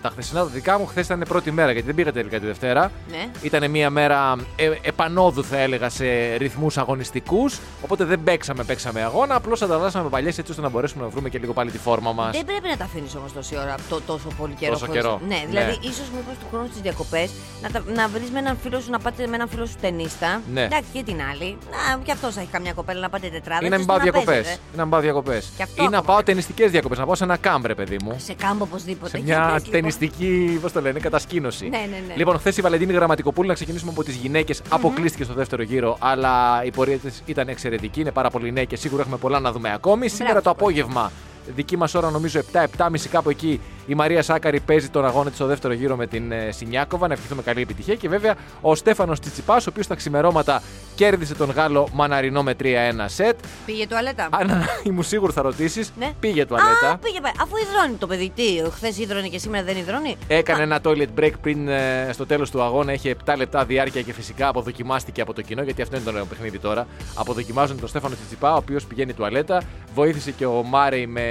Τα 0.03 0.10
χθεσινά 0.10 0.39
τα 0.39 0.45
δικά 0.45 0.79
μου 0.79 0.86
χθες 0.86 1.05
ήταν 1.05 1.22
η 1.22 1.25
πρώτη 1.25 1.51
μέρα 1.51 1.72
γιατί 1.72 1.86
δεν 1.88 1.95
πήγα 1.95 2.12
τελικά 2.12 2.39
τη 2.39 2.45
Δευτέρα. 2.45 2.91
Ναι. 3.12 3.27
Ήταν 3.41 3.69
μια 3.72 3.89
μέρα 3.89 4.36
ε, 4.55 4.72
επανόδου, 4.81 5.43
θα 5.43 5.57
έλεγα, 5.57 5.89
σε 5.89 6.36
ρυθμούς 6.36 6.77
αγωνιστικούς. 6.77 7.60
Οπότε 7.83 8.03
δεν 8.03 8.24
παίξαμε, 8.24 8.63
παίξαμε 8.63 9.01
αγώνα. 9.03 9.36
Απλώς 9.36 9.62
ανταλλάσσαμε 9.62 10.10
παλιές 10.10 10.38
έτσι 10.38 10.51
ώστε 10.51 10.63
να 10.63 10.69
μπορέσουμε 10.69 11.03
να 11.03 11.10
βρούμε 11.10 11.29
και 11.29 11.38
λίγο 11.39 11.53
πάλι 11.53 11.72
τη 11.72 11.77
φόρμα 11.77 12.12
μας. 12.12 12.31
Δεν 12.36 12.45
πρέπει 12.45 12.67
να 12.67 12.77
τα 12.77 12.83
αφήνεις 12.83 13.15
όμως 13.15 13.33
τόση 13.33 13.57
ώρα, 13.57 13.75
το, 13.89 14.01
τόσο 14.01 14.27
πολύ 14.38 14.53
καιρό. 14.53 14.72
Τόσο 14.72 14.86
χωρίς- 14.86 15.01
καιρό. 15.01 15.22
Ναι, 15.27 15.43
δηλαδή 15.50 15.72
Ναι. 15.72 15.88
ίσως 15.89 16.07
μήπως 16.15 16.33
του 16.39 16.45
χρόνου 16.51 16.67
στις 16.69 16.81
διακοπές 16.81 17.31
να, 17.62 17.69
τα- 17.72 17.83
να 17.95 18.07
βρεις 18.07 18.29
με 18.29 18.39
έναν 18.39 18.57
φίλο 18.63 18.79
σου 18.79 18.89
να 18.91 19.00
πάτε 19.00 19.27
με 19.27 19.36
έναν 19.36 19.50
φίλο 19.50 19.65
σου 19.65 19.75
ταινίστα. 19.81 20.41
Ναι. 20.53 20.62
Εντάξει, 20.63 20.88
και 20.93 21.03
την 21.03 21.19
άλλη. 21.31 21.57
Να, 21.72 22.00
και 22.03 22.12
αυτός 22.12 22.33
θα 22.33 22.41
έχει 22.41 22.50
καμιά 22.50 22.74
κοπέλα 22.74 23.00
να 23.00 23.10
πάτε 23.10 23.27
τετράδα. 23.29 23.65
Ή 23.65 23.69
να 23.69 23.69
και 23.69 23.75
μην 23.75 23.83
στο 23.83 23.93
πάω 23.93 24.01
διακοπέ. 24.01 24.25
παίζετε. 24.25 24.51
Ή 24.74 24.75
να 24.77 24.81
μην 24.81 24.91
πάω 24.91 25.01
διακοπές. 25.01 25.51
Και 25.57 25.63
αυτό 25.63 25.83
Ή 25.83 25.88
να 25.88 25.98
ακόμα. 25.98 26.13
πάω 26.13 26.24
ταινιστικέ 26.24 26.67
διακοπές. 26.67 26.98
Να 26.98 27.05
πάω 27.05 27.15
σε 27.15 27.24
ένα 27.24 27.38
κάμπρε, 27.38 27.75
παιδί 27.75 27.98
μου. 28.03 28.15
Σε 28.19 28.33
κάμπο 28.33 28.63
οπωσδήποτε. 28.63 29.10
Σε 29.10 29.17
Για 29.17 29.39
μια 29.39 29.60
πες, 29.97 30.09
λοιπόν. 30.09 30.17
ταινιστική, 30.19 30.59
πώς 30.62 30.71
το 30.71 30.81
λένε, 30.81 31.00
κατασκήνωση. 31.00 31.69
Ναι, 31.69 31.77
ναι, 31.77 32.03
ναι. 32.07 32.13
Λοιπόν, 32.15 32.38
χθες 32.38 32.57
η 32.57 32.62
Βαλεντίνη 32.62 32.93
Γραμματικοπούλου, 32.93 33.47
να 33.47 33.53
ξεκινήσουμε 33.53 33.91
από 33.91 34.03
τις 34.03 34.15
γυναίκες, 34.15 34.62
αποκλείστηκε 34.69 35.23
στο 35.23 35.33
δεύτερο 35.33 35.63
γύρο, 35.63 35.97
αλλά 36.00 36.63
η 36.65 36.71
πορεία 36.71 36.97
της 36.97 37.23
ήταν 37.25 37.47
εξαιρετική. 37.47 38.00
Είναι 38.00 38.12
πάρα 38.12 38.29
πολύ 38.29 38.51
νέα 38.51 38.63
και 38.63 38.75
σίγουρα 38.75 39.01
έχουμε 39.01 39.17
πολλά 39.17 39.39
να 39.39 39.51
δούμε 39.51 39.73
ακόμη. 39.73 40.09
Σήμερα 40.09 40.41
το 40.41 40.50
απόγευμα, 40.50 41.12
δική 41.55 41.77
μας 41.77 41.93
ώρα, 41.93 42.09
νομίζω 42.09 42.41
7-7.30 42.51 43.09
κάπου 43.09 43.29
εκεί, 43.29 43.59
η 43.86 43.96
Μαρία 43.96 44.24
Σάκαρη 44.24 44.60
παίζει 44.60 44.90
τον 44.90 45.06
αγώνα 45.06 45.28
της 45.28 45.36
στο 45.38 45.46
δεύτερο 45.46 45.74
γύρο 45.74 45.96
με 45.96 46.08
την 46.08 46.32
ε, 46.32 46.52
Σινιάκοβα. 46.52 47.08
Να 47.08 47.13
ευχηθούμε 47.13 47.42
καλή 47.42 47.62
επιτυχία. 47.62 47.96
Και 47.96 48.10
βέβαια 48.10 48.36
ο 48.62 48.75
Στέφανος 48.75 49.20
Τσιτσιπάς, 49.20 49.66
ο 49.66 49.70
οποίος 49.70 49.86
στα 49.86 49.96
ξημερώματα 49.96 50.62
κέρδισε 50.96 51.36
τον 51.36 51.50
Γάλλο 51.52 51.88
Μαναρινό 51.94 52.44
με 52.44 52.56
3-1 52.63 52.66
σετ. 53.06 53.40
Πήγε 53.66 53.88
τουαλέτα. 53.88 54.28
Αν 54.32 54.52
ήμουν 54.88 55.04
σίγουρο 55.04 55.32
θα 55.32 55.42
ρωτήσεις, 55.42 55.92
Ναι. 55.98 56.12
πήγε 56.20 56.46
τουαλέτα. 56.46 56.90
Α, 56.90 56.98
πήγε 56.98 57.20
πάει. 57.22 57.32
Αφού 57.42 57.56
υδρώνει 57.58 57.98
το 57.98 58.08
παιδί, 58.08 58.32
τι, 58.36 58.44
χθες 58.72 58.98
υδρώνει 58.98 59.30
και 59.30 59.40
σήμερα 59.40 59.63
δεν 59.63 59.78
υδρώνει; 59.78 60.18
Έκανε 60.28 60.63
ένα 60.63 60.80
toilet 60.84 61.08
break 61.20 61.32
πριν 61.42 61.68
ε, 61.68 62.10
στο 62.12 62.25
τέλος 62.25 62.52
του 62.52 62.62
αγώνα. 62.62 62.92
Έχει 62.92 63.16
7 63.25 63.34
λεπτά 63.38 63.66
διάρκεια 63.66 64.02
και 64.02 64.13
φυσικά 64.13 64.48
αποδοκιμάστηκε 64.48 65.22
από 65.22 65.34
το 65.34 65.42
κοινό, 65.42 65.62
γιατί 65.63 65.82
αυτό 65.82 65.96
είναι 65.96 66.06
το 66.06 66.12
νέο 66.12 66.25
παιχνίδι 66.25 66.60
τώρα. 66.60 66.88
Αποδοκιμάζουν 67.16 67.80
τον 67.80 67.88
Στέφανο 67.90 68.16
Τσιτσιπά, 68.16 68.54
ο 68.54 68.58
οποίος 68.58 68.86
πηγαίνει 68.86 69.13
τουαλέτα. 69.13 69.62
Βοήθησε 69.94 70.32
και 70.32 70.46
ο 70.46 70.63
Μάρεϊ 70.63 71.08
με 71.08 71.24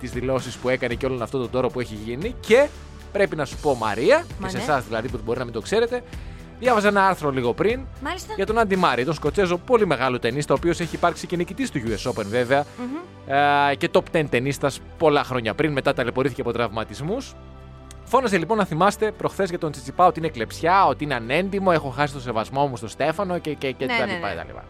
τις 0.00 0.10
δηλώσεις 0.10 0.56
που 0.56 0.68
έκανε 0.68 0.94
και 0.94 1.06
όλον 1.06 1.22
αυτό 1.22 1.38
τον 1.38 1.50
τόρο 1.50 1.68
που 1.68 1.80
έχει 1.80 1.89
γίνει. 1.94 2.34
Και 2.40 2.68
πρέπει 3.12 3.36
να 3.36 3.44
σου 3.44 3.56
πω, 3.56 3.74
Μαρία, 3.74 4.24
Μα 4.38 4.46
και 4.46 4.50
σε 4.52 4.56
ναι. 4.56 4.62
εσάς 4.62 4.84
δηλαδή 4.84 5.08
που 5.08 5.20
μπορεί 5.24 5.38
να 5.38 5.44
μην 5.44 5.52
το 5.52 5.60
ξέρετε, 5.60 6.02
διάβαζα 6.58 6.88
ένα 6.88 7.06
άρθρο 7.06 7.30
λίγο 7.30 7.54
πριν 7.54 7.80
Μάλιστα. 8.02 8.32
για 8.36 8.46
τον 8.46 8.58
Άντι 8.58 8.76
Μάρι, 8.76 9.04
τον 9.04 9.14
Σκοτσέζο 9.14 9.56
πολύ 9.58 9.86
μεγάλο 9.86 10.18
ταινίστα, 10.18 10.54
ο 10.54 10.56
οποίος 10.58 10.80
έχει 10.80 10.94
υπάρξει 10.94 11.26
και 11.26 11.36
νικητής 11.36 11.70
του 11.70 11.80
US 11.86 12.10
Open 12.10 12.24
βέβαια. 12.24 12.64
Ε, 13.70 13.74
και 13.74 13.90
top 13.92 14.02
10 14.12 14.24
ταινίστας 14.30 14.80
πολλά 14.98 15.24
χρόνια 15.24 15.54
πριν, 15.54 15.72
μετά 15.72 15.92
ταλαιπωρήθηκε 15.92 16.40
από 16.40 16.52
τραυματισμούς. 16.52 17.34
Φώναζε 18.04 18.38
λοιπόν 18.38 18.56
να 18.56 18.64
θυμάστε 18.64 19.12
προχθές 19.12 19.48
για 19.48 19.58
τον 19.58 19.70
Τσιτσιπά 19.72 20.06
ότι 20.06 20.18
είναι 20.18 20.28
κλεψιά, 20.28 20.86
ότι 20.86 21.04
είναι 21.04 21.14
ανέντιμο, 21.14 21.70
έχω 21.74 21.88
χάσει 21.88 22.12
το 22.12 22.20
σεβασμό 22.20 22.66
μου 22.66 22.76
στο 22.76 22.88
Στέφανο 22.88 23.38
και, 23.38 23.54
και, 23.54 23.72
και 23.72 23.84
Ναι, 23.84 23.96
τα 23.98 24.06
ναι, 24.06 24.12
λοιπά, 24.12 24.28
ναι. 24.28 24.34
τα 24.34 24.44
λοιπά. 24.44 24.64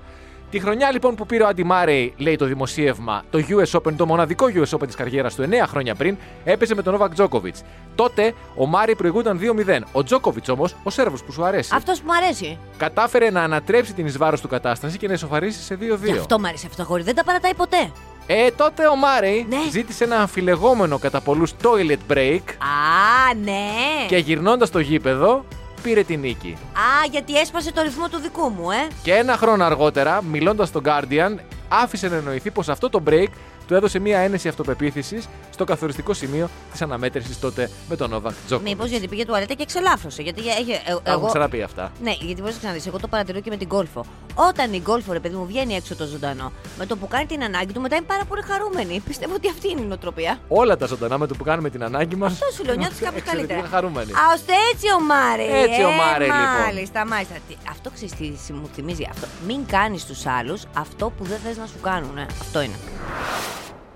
Τη 0.50 0.61
χρονιά 0.61 0.92
λοιπόν 0.92 1.14
που 1.14 1.26
πήρε 1.26 1.42
ο 1.42 1.47
Άντι 1.47 1.64
Μάρεϊ, 1.64 2.14
λέει 2.16 2.37
το 2.37 2.45
δημοσίευμα, 2.45 3.23
το 3.30 3.38
US 3.49 3.78
Open, 3.80 3.92
το 3.97 4.07
μοναδικό 4.07 4.47
US 4.54 4.76
Open 4.78 4.87
της 4.87 4.95
καριέρας 4.95 5.35
του 5.35 5.42
9 5.50 5.52
χρόνια 5.69 5.95
πριν, 5.95 6.16
έπαιζε 6.45 6.75
με 6.75 6.83
τον 6.83 6.92
Νόβακ 6.92 7.12
Τζόκοβιτ. 7.14 7.57
Τότε 7.95 8.35
ο 8.57 8.66
Μάρεϊ 8.66 8.95
προηγούνταν 8.95 9.38
2-0. 9.66 9.78
Ο 9.92 10.02
Τζόκοβιτ 10.02 10.49
όμως, 10.49 10.75
ο 10.83 10.90
Σέρβος 10.90 11.23
που 11.25 11.33
σου 11.33 11.45
αρέσει, 11.45 11.71
Αυτός 11.75 11.99
που 12.00 12.04
μου 12.07 12.14
αρέσει. 12.25 12.59
κατάφερε 12.76 13.30
να 13.30 13.42
ανατρέψει 13.42 13.92
την 13.95 14.07
ει 14.07 14.11
βάρος 14.11 14.40
του 14.40 14.49
κατάσταση 14.49 14.99
και 14.99 15.07
να 15.07 15.12
ισοφαρίσει 15.12 15.62
σε 15.62 15.75
2-2. 15.80 16.04
Γι' 16.12 16.19
αυτό 16.19 16.38
μου 16.38 16.47
αρέσει 16.47 16.64
αυτό 16.66 16.76
το 16.76 16.83
αγόρι. 16.83 17.02
Δεν 17.02 17.14
τα 17.14 17.25
παρατάει 17.25 17.54
ποτέ. 17.54 17.90
Ε, 18.26 18.50
τότε 18.50 18.87
ο 18.88 18.97
Μάρεϊ 18.97 19.47
Ναι. 19.49 19.57
ζήτησε 19.71 20.04
ένα 20.04 20.16
αμφιλεγόμενο 20.16 20.99
κατά 20.99 21.21
πολλούς 21.21 21.52
toilet 21.62 22.12
break 22.12 22.40
Α, 22.59 23.35
ναι. 23.45 23.61
και 24.09 24.16
γυρνώντας 24.16 24.69
στο 24.69 24.78
γήπεδο 24.78 25.45
πήρε 25.81 26.03
την 26.03 26.21
νίκη. 26.21 26.57
Α, 26.73 27.07
γιατί 27.11 27.39
έσπασε 27.39 27.73
το 27.73 27.83
ρυθμό 27.83 28.09
του 28.09 28.19
δικού 28.19 28.49
μου, 28.49 28.71
ε. 28.71 28.89
Και 29.03 29.15
ένα 29.15 29.37
χρόνο 29.37 29.65
αργότερα, 29.65 30.23
μιλώντας 30.23 30.69
στον 30.69 30.83
Guardian, 30.85 31.35
άφησε 31.69 32.09
να 32.09 32.17
εννοηθεί 32.17 32.51
πως 32.51 32.69
αυτό 32.69 32.89
το 32.89 33.03
break 33.07 33.29
του 33.71 33.77
έδωσε 33.77 33.99
μια 33.99 34.19
ένεση 34.19 34.49
αυτοπεποίθησης 34.49 35.29
στο 35.50 35.65
καθοριστικό 35.65 36.15
σημείο 36.15 36.49
της 36.73 36.83
αναμέτρησης 36.83 37.39
τότε 37.41 37.71
με 37.89 37.97
τον 37.97 38.11
Νόβακ 38.11 38.33
Τζόκοβιτ. 38.47 38.69
Μήπως 38.73 38.91
γιατί 38.91 39.09
πήγε 39.09 39.25
τουαλέτα 39.25 39.55
και 39.55 39.65
ξελάφρωσε. 39.65 40.23
Γιατί 40.23 40.41
έχει, 40.49 40.71
ε, 40.71 40.77
Τα 40.85 40.91
έχουμε 40.91 41.15
εγώ, 41.15 41.27
ξαναπεί 41.27 41.62
αυτά. 41.62 41.93
Ναι, 42.03 42.11
γιατί 42.21 42.41
μπορείς 42.41 42.55
να 42.55 42.61
ξαναδείς. 42.61 42.87
Εγώ 42.87 42.99
το 42.99 43.09
παρατηρώ 43.09 43.41
και 43.41 43.50
με 43.50 43.57
την 43.57 43.69
κόλφο. 43.69 44.05
Όταν 44.35 44.73
η 44.73 44.81
κόλφο, 44.81 45.12
ρε 45.12 45.21
παιδί 45.21 45.35
μου, 45.35 45.47
βγαίνει 45.47 45.75
έξω 45.75 45.95
το 45.97 46.05
ζωντανό, 46.07 46.53
με 46.79 46.87
το 46.87 46.97
που 46.97 47.09
κάνει 47.09 47.27
την 47.27 47.43
ανάγκη 47.45 47.73
του, 47.73 47.81
μετά 47.81 47.97
είναι 47.97 48.05
πάρα 48.05 48.25
πολύ 48.25 48.43
χαρούμενη. 48.43 49.00
Πιστεύω 49.00 49.35
ότι 49.35 49.49
αυτή 49.49 49.71
είναι 49.71 49.81
η 49.81 49.85
νοοτροπία. 49.85 50.39
Όλα 50.49 50.77
τα 50.77 50.87
ζωντανά 50.87 51.19
με 51.19 51.27
το 51.27 51.35
που 51.35 51.45
κάνουμε 51.45 51.71
την 51.71 51.83
ανάγκη 51.85 52.17
μας. 52.17 52.33
Αυτό 52.33 52.47
σου 52.57 52.65
λέω, 52.65 52.75
νιώθεις 52.75 53.00
κάπως 53.00 53.23
καλύτερα. 53.23 53.62
χαρούμενοι. 53.71 54.12
Α, 54.12 54.17
ώστε 54.35 54.53
έτσι 54.73 54.87
ο 54.93 55.00
Μάρε. 55.00 55.43
Έτσι 55.62 55.83
ο 55.85 55.91
Μάρε, 55.91 56.25
λοιπόν. 56.25 56.62
Μάλιστα, 56.67 57.07
μάλιστα. 57.07 57.35
Τι- 57.49 57.57
Αυτό 57.71 57.91
ξέρεις 57.91 58.12
τι 58.47 58.53
μου 58.53 58.69
θυμίζει 58.75 59.07
αυτό. 59.11 59.27
Μην 59.47 59.67
κάνεις 59.67 60.00
στου 60.03 60.31
άλλους 60.31 60.62
αυτό 60.77 61.11
που 61.19 61.25
δεν 61.25 61.39
θες 61.45 61.57
να 61.57 61.67
σου 61.67 61.81
κάνουν. 61.83 62.19
ε. 62.19 62.27
Αυτό 62.41 62.61
είναι. 62.61 62.75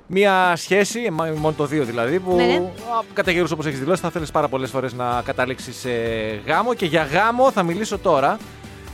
Μία 0.06 0.52
σχέση, 0.56 1.02
ε, 1.02 1.10
μα- 1.10 1.32
μόνο 1.36 1.54
το 1.56 1.66
δύο 1.66 1.84
δηλαδή, 1.84 2.18
που 2.20 2.34
Ναι, 2.34 2.44
ναι. 2.44 2.54
α, 2.54 3.02
κατά 3.12 3.32
καιρούς 3.32 3.50
όπως 3.50 3.66
έχεις 3.66 3.78
δηλώσει 3.78 4.02
θα 4.02 4.10
θέλεις 4.10 4.30
πάρα 4.30 4.48
πολλές 4.48 4.70
φορές 4.70 4.92
να 4.92 5.22
καταλήξεις 5.24 5.76
σε 5.76 5.90
γάμο 6.46 6.74
και 6.74 6.86
για 6.86 7.04
γάμο 7.04 7.50
θα 7.50 7.62
μιλήσω 7.62 7.98
τώρα 7.98 8.38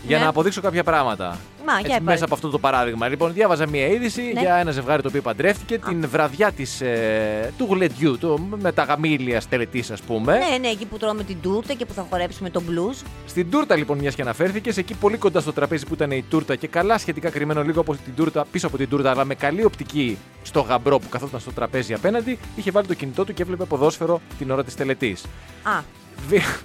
για 0.06 0.16
Ναι. 0.18 0.22
να 0.22 0.28
αποδείξω 0.28 0.60
κάποια 0.60 0.84
πράγματα. 0.84 1.38
Μα, 1.66 1.72
για 1.72 1.80
Έτσι, 1.84 1.96
πες. 1.98 2.02
μέσα 2.04 2.24
από 2.24 2.34
αυτό 2.34 2.48
το 2.48 2.58
παράδειγμα. 2.58 3.08
Λοιπόν, 3.08 3.32
διάβαζα 3.32 3.68
μία 3.68 3.86
είδηση 3.86 4.30
Ναι. 4.34 4.40
για 4.40 4.54
ένα 4.54 4.70
ζευγάρι 4.70 5.02
το 5.02 5.08
οποίο 5.08 5.22
παντρεύτηκε 5.22 5.78
την 5.78 6.08
βραδιά 6.08 6.52
της, 6.52 6.80
ε, 6.80 7.52
του 7.58 7.66
γλεντιού, 7.70 8.18
του, 8.18 8.48
με 8.60 8.72
τα 8.72 8.82
γαμήλια 8.82 9.42
τελετής 9.48 9.90
ας 9.90 10.00
πούμε. 10.00 10.32
Ναι, 10.38 10.58
ναι, 10.58 10.68
εκεί 10.68 10.86
που 10.86 10.96
τρώμε 10.98 11.22
την 11.22 11.36
τούρτα 11.42 11.74
και 11.74 11.86
που 11.86 11.92
θα 11.92 12.06
χορέψουμε 12.10 12.50
το 12.50 12.62
blues. 12.68 13.04
Στην 13.26 13.50
τούρτα 13.50 13.76
λοιπόν, 13.76 13.98
μιας 13.98 14.14
και 14.14 14.22
αναφέρθηκες, 14.22 14.76
εκεί 14.76 14.94
πολύ 14.94 15.16
κοντά 15.16 15.40
στο 15.40 15.52
τραπέζι 15.52 15.86
που 15.86 15.94
ήταν 15.94 16.10
η 16.10 16.24
τούρτα 16.30 16.56
και 16.56 16.66
καλά 16.68 16.98
σχετικά 16.98 17.30
κρυμμένο 17.30 17.62
λίγο 17.62 17.80
από 17.80 17.92
την 17.92 18.14
τούρτα, 18.16 18.46
πίσω 18.52 18.66
από 18.66 18.76
την 18.76 18.88
τούρτα, 18.88 19.10
αλλά 19.10 19.24
με 19.24 19.34
καλή 19.34 19.64
οπτική 19.64 20.18
στο 20.42 20.60
γαμπρό 20.60 20.98
που 20.98 21.08
καθόταν 21.08 21.40
στο 21.40 21.52
τραπέζι 21.52 21.92
απέναντι, 21.94 22.38
είχε 22.56 22.70
βάλει 22.70 22.86
το 22.86 22.94
κινητό 22.94 23.24
του 23.24 23.34
και 23.34 23.42
έβλεπε 23.42 23.64
ποδόσφαιρο 23.64 24.20
την 24.38 24.50
ώρα 24.50 24.64
της 24.64 24.74
τελετή. 24.74 25.16
Α, 25.62 25.80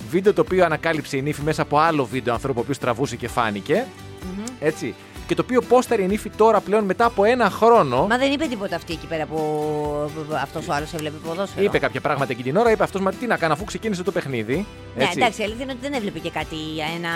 βίντεο 0.10 0.34
το 0.34 0.42
οποίο 0.42 0.66
ανακάλυψε 0.66 1.18
η 1.18 1.22
νύφη 1.22 1.42
μέσα 1.42 1.62
από 1.62 1.78
άλλο 1.78 2.06
βίντεο 2.06 2.34
ανθρώπου 2.34 2.60
ο 2.60 2.62
οποίος 2.62 2.78
τραβούσε 2.78 3.16
και 3.16 3.28
φάνηκε. 3.28 3.86
Έτσι. 4.60 4.96
Και 5.28 5.36
το 5.36 5.42
οποίο 5.46 5.62
πόσταρε 5.62 6.02
η 6.02 6.08
νύφη 6.08 6.30
τώρα 6.30 6.60
πλέον 6.62 6.84
μετά 6.84 7.06
από 7.06 7.24
ένα 7.24 7.50
χρόνο. 7.50 8.08
μα 8.10 8.18
δεν 8.18 8.32
είπε 8.32 8.46
τίποτα 8.46 8.76
αυτή 8.76 8.94
εκεί 8.94 9.06
πέρα 9.06 9.26
που 9.26 9.40
αυτός 10.42 10.68
ο 10.68 10.74
άλλος 10.74 10.94
έβλεπε 10.94 11.18
ποδόσφαιρο. 11.28 11.66
Είπε 11.66 11.80
κάποια 11.80 12.02
πράγματα 12.02 12.32
εκείνη 12.32 12.50
την 12.50 12.58
ώρα, 12.58 12.72
είπε 12.72 12.84
αυτός, 12.84 13.02
μα 13.02 13.12
τι 13.12 13.26
να 13.28 13.38
κάνω 13.38 13.54
αφού 13.54 13.64
ξεκίνησε 13.64 14.04
το 14.04 14.12
παιχνίδι. 14.12 14.66
Ναι, 14.96 15.04
Έτσι. 15.04 15.18
εντάξει, 15.18 15.42
η 15.42 15.44
αλήθεια 15.44 15.64
είναι 15.64 15.72
ότι 15.72 15.82
δεν 15.82 15.94
έβλεπε 15.94 16.20
και 16.20 16.30
κάτι, 16.30 16.56
ένα, 16.96 17.12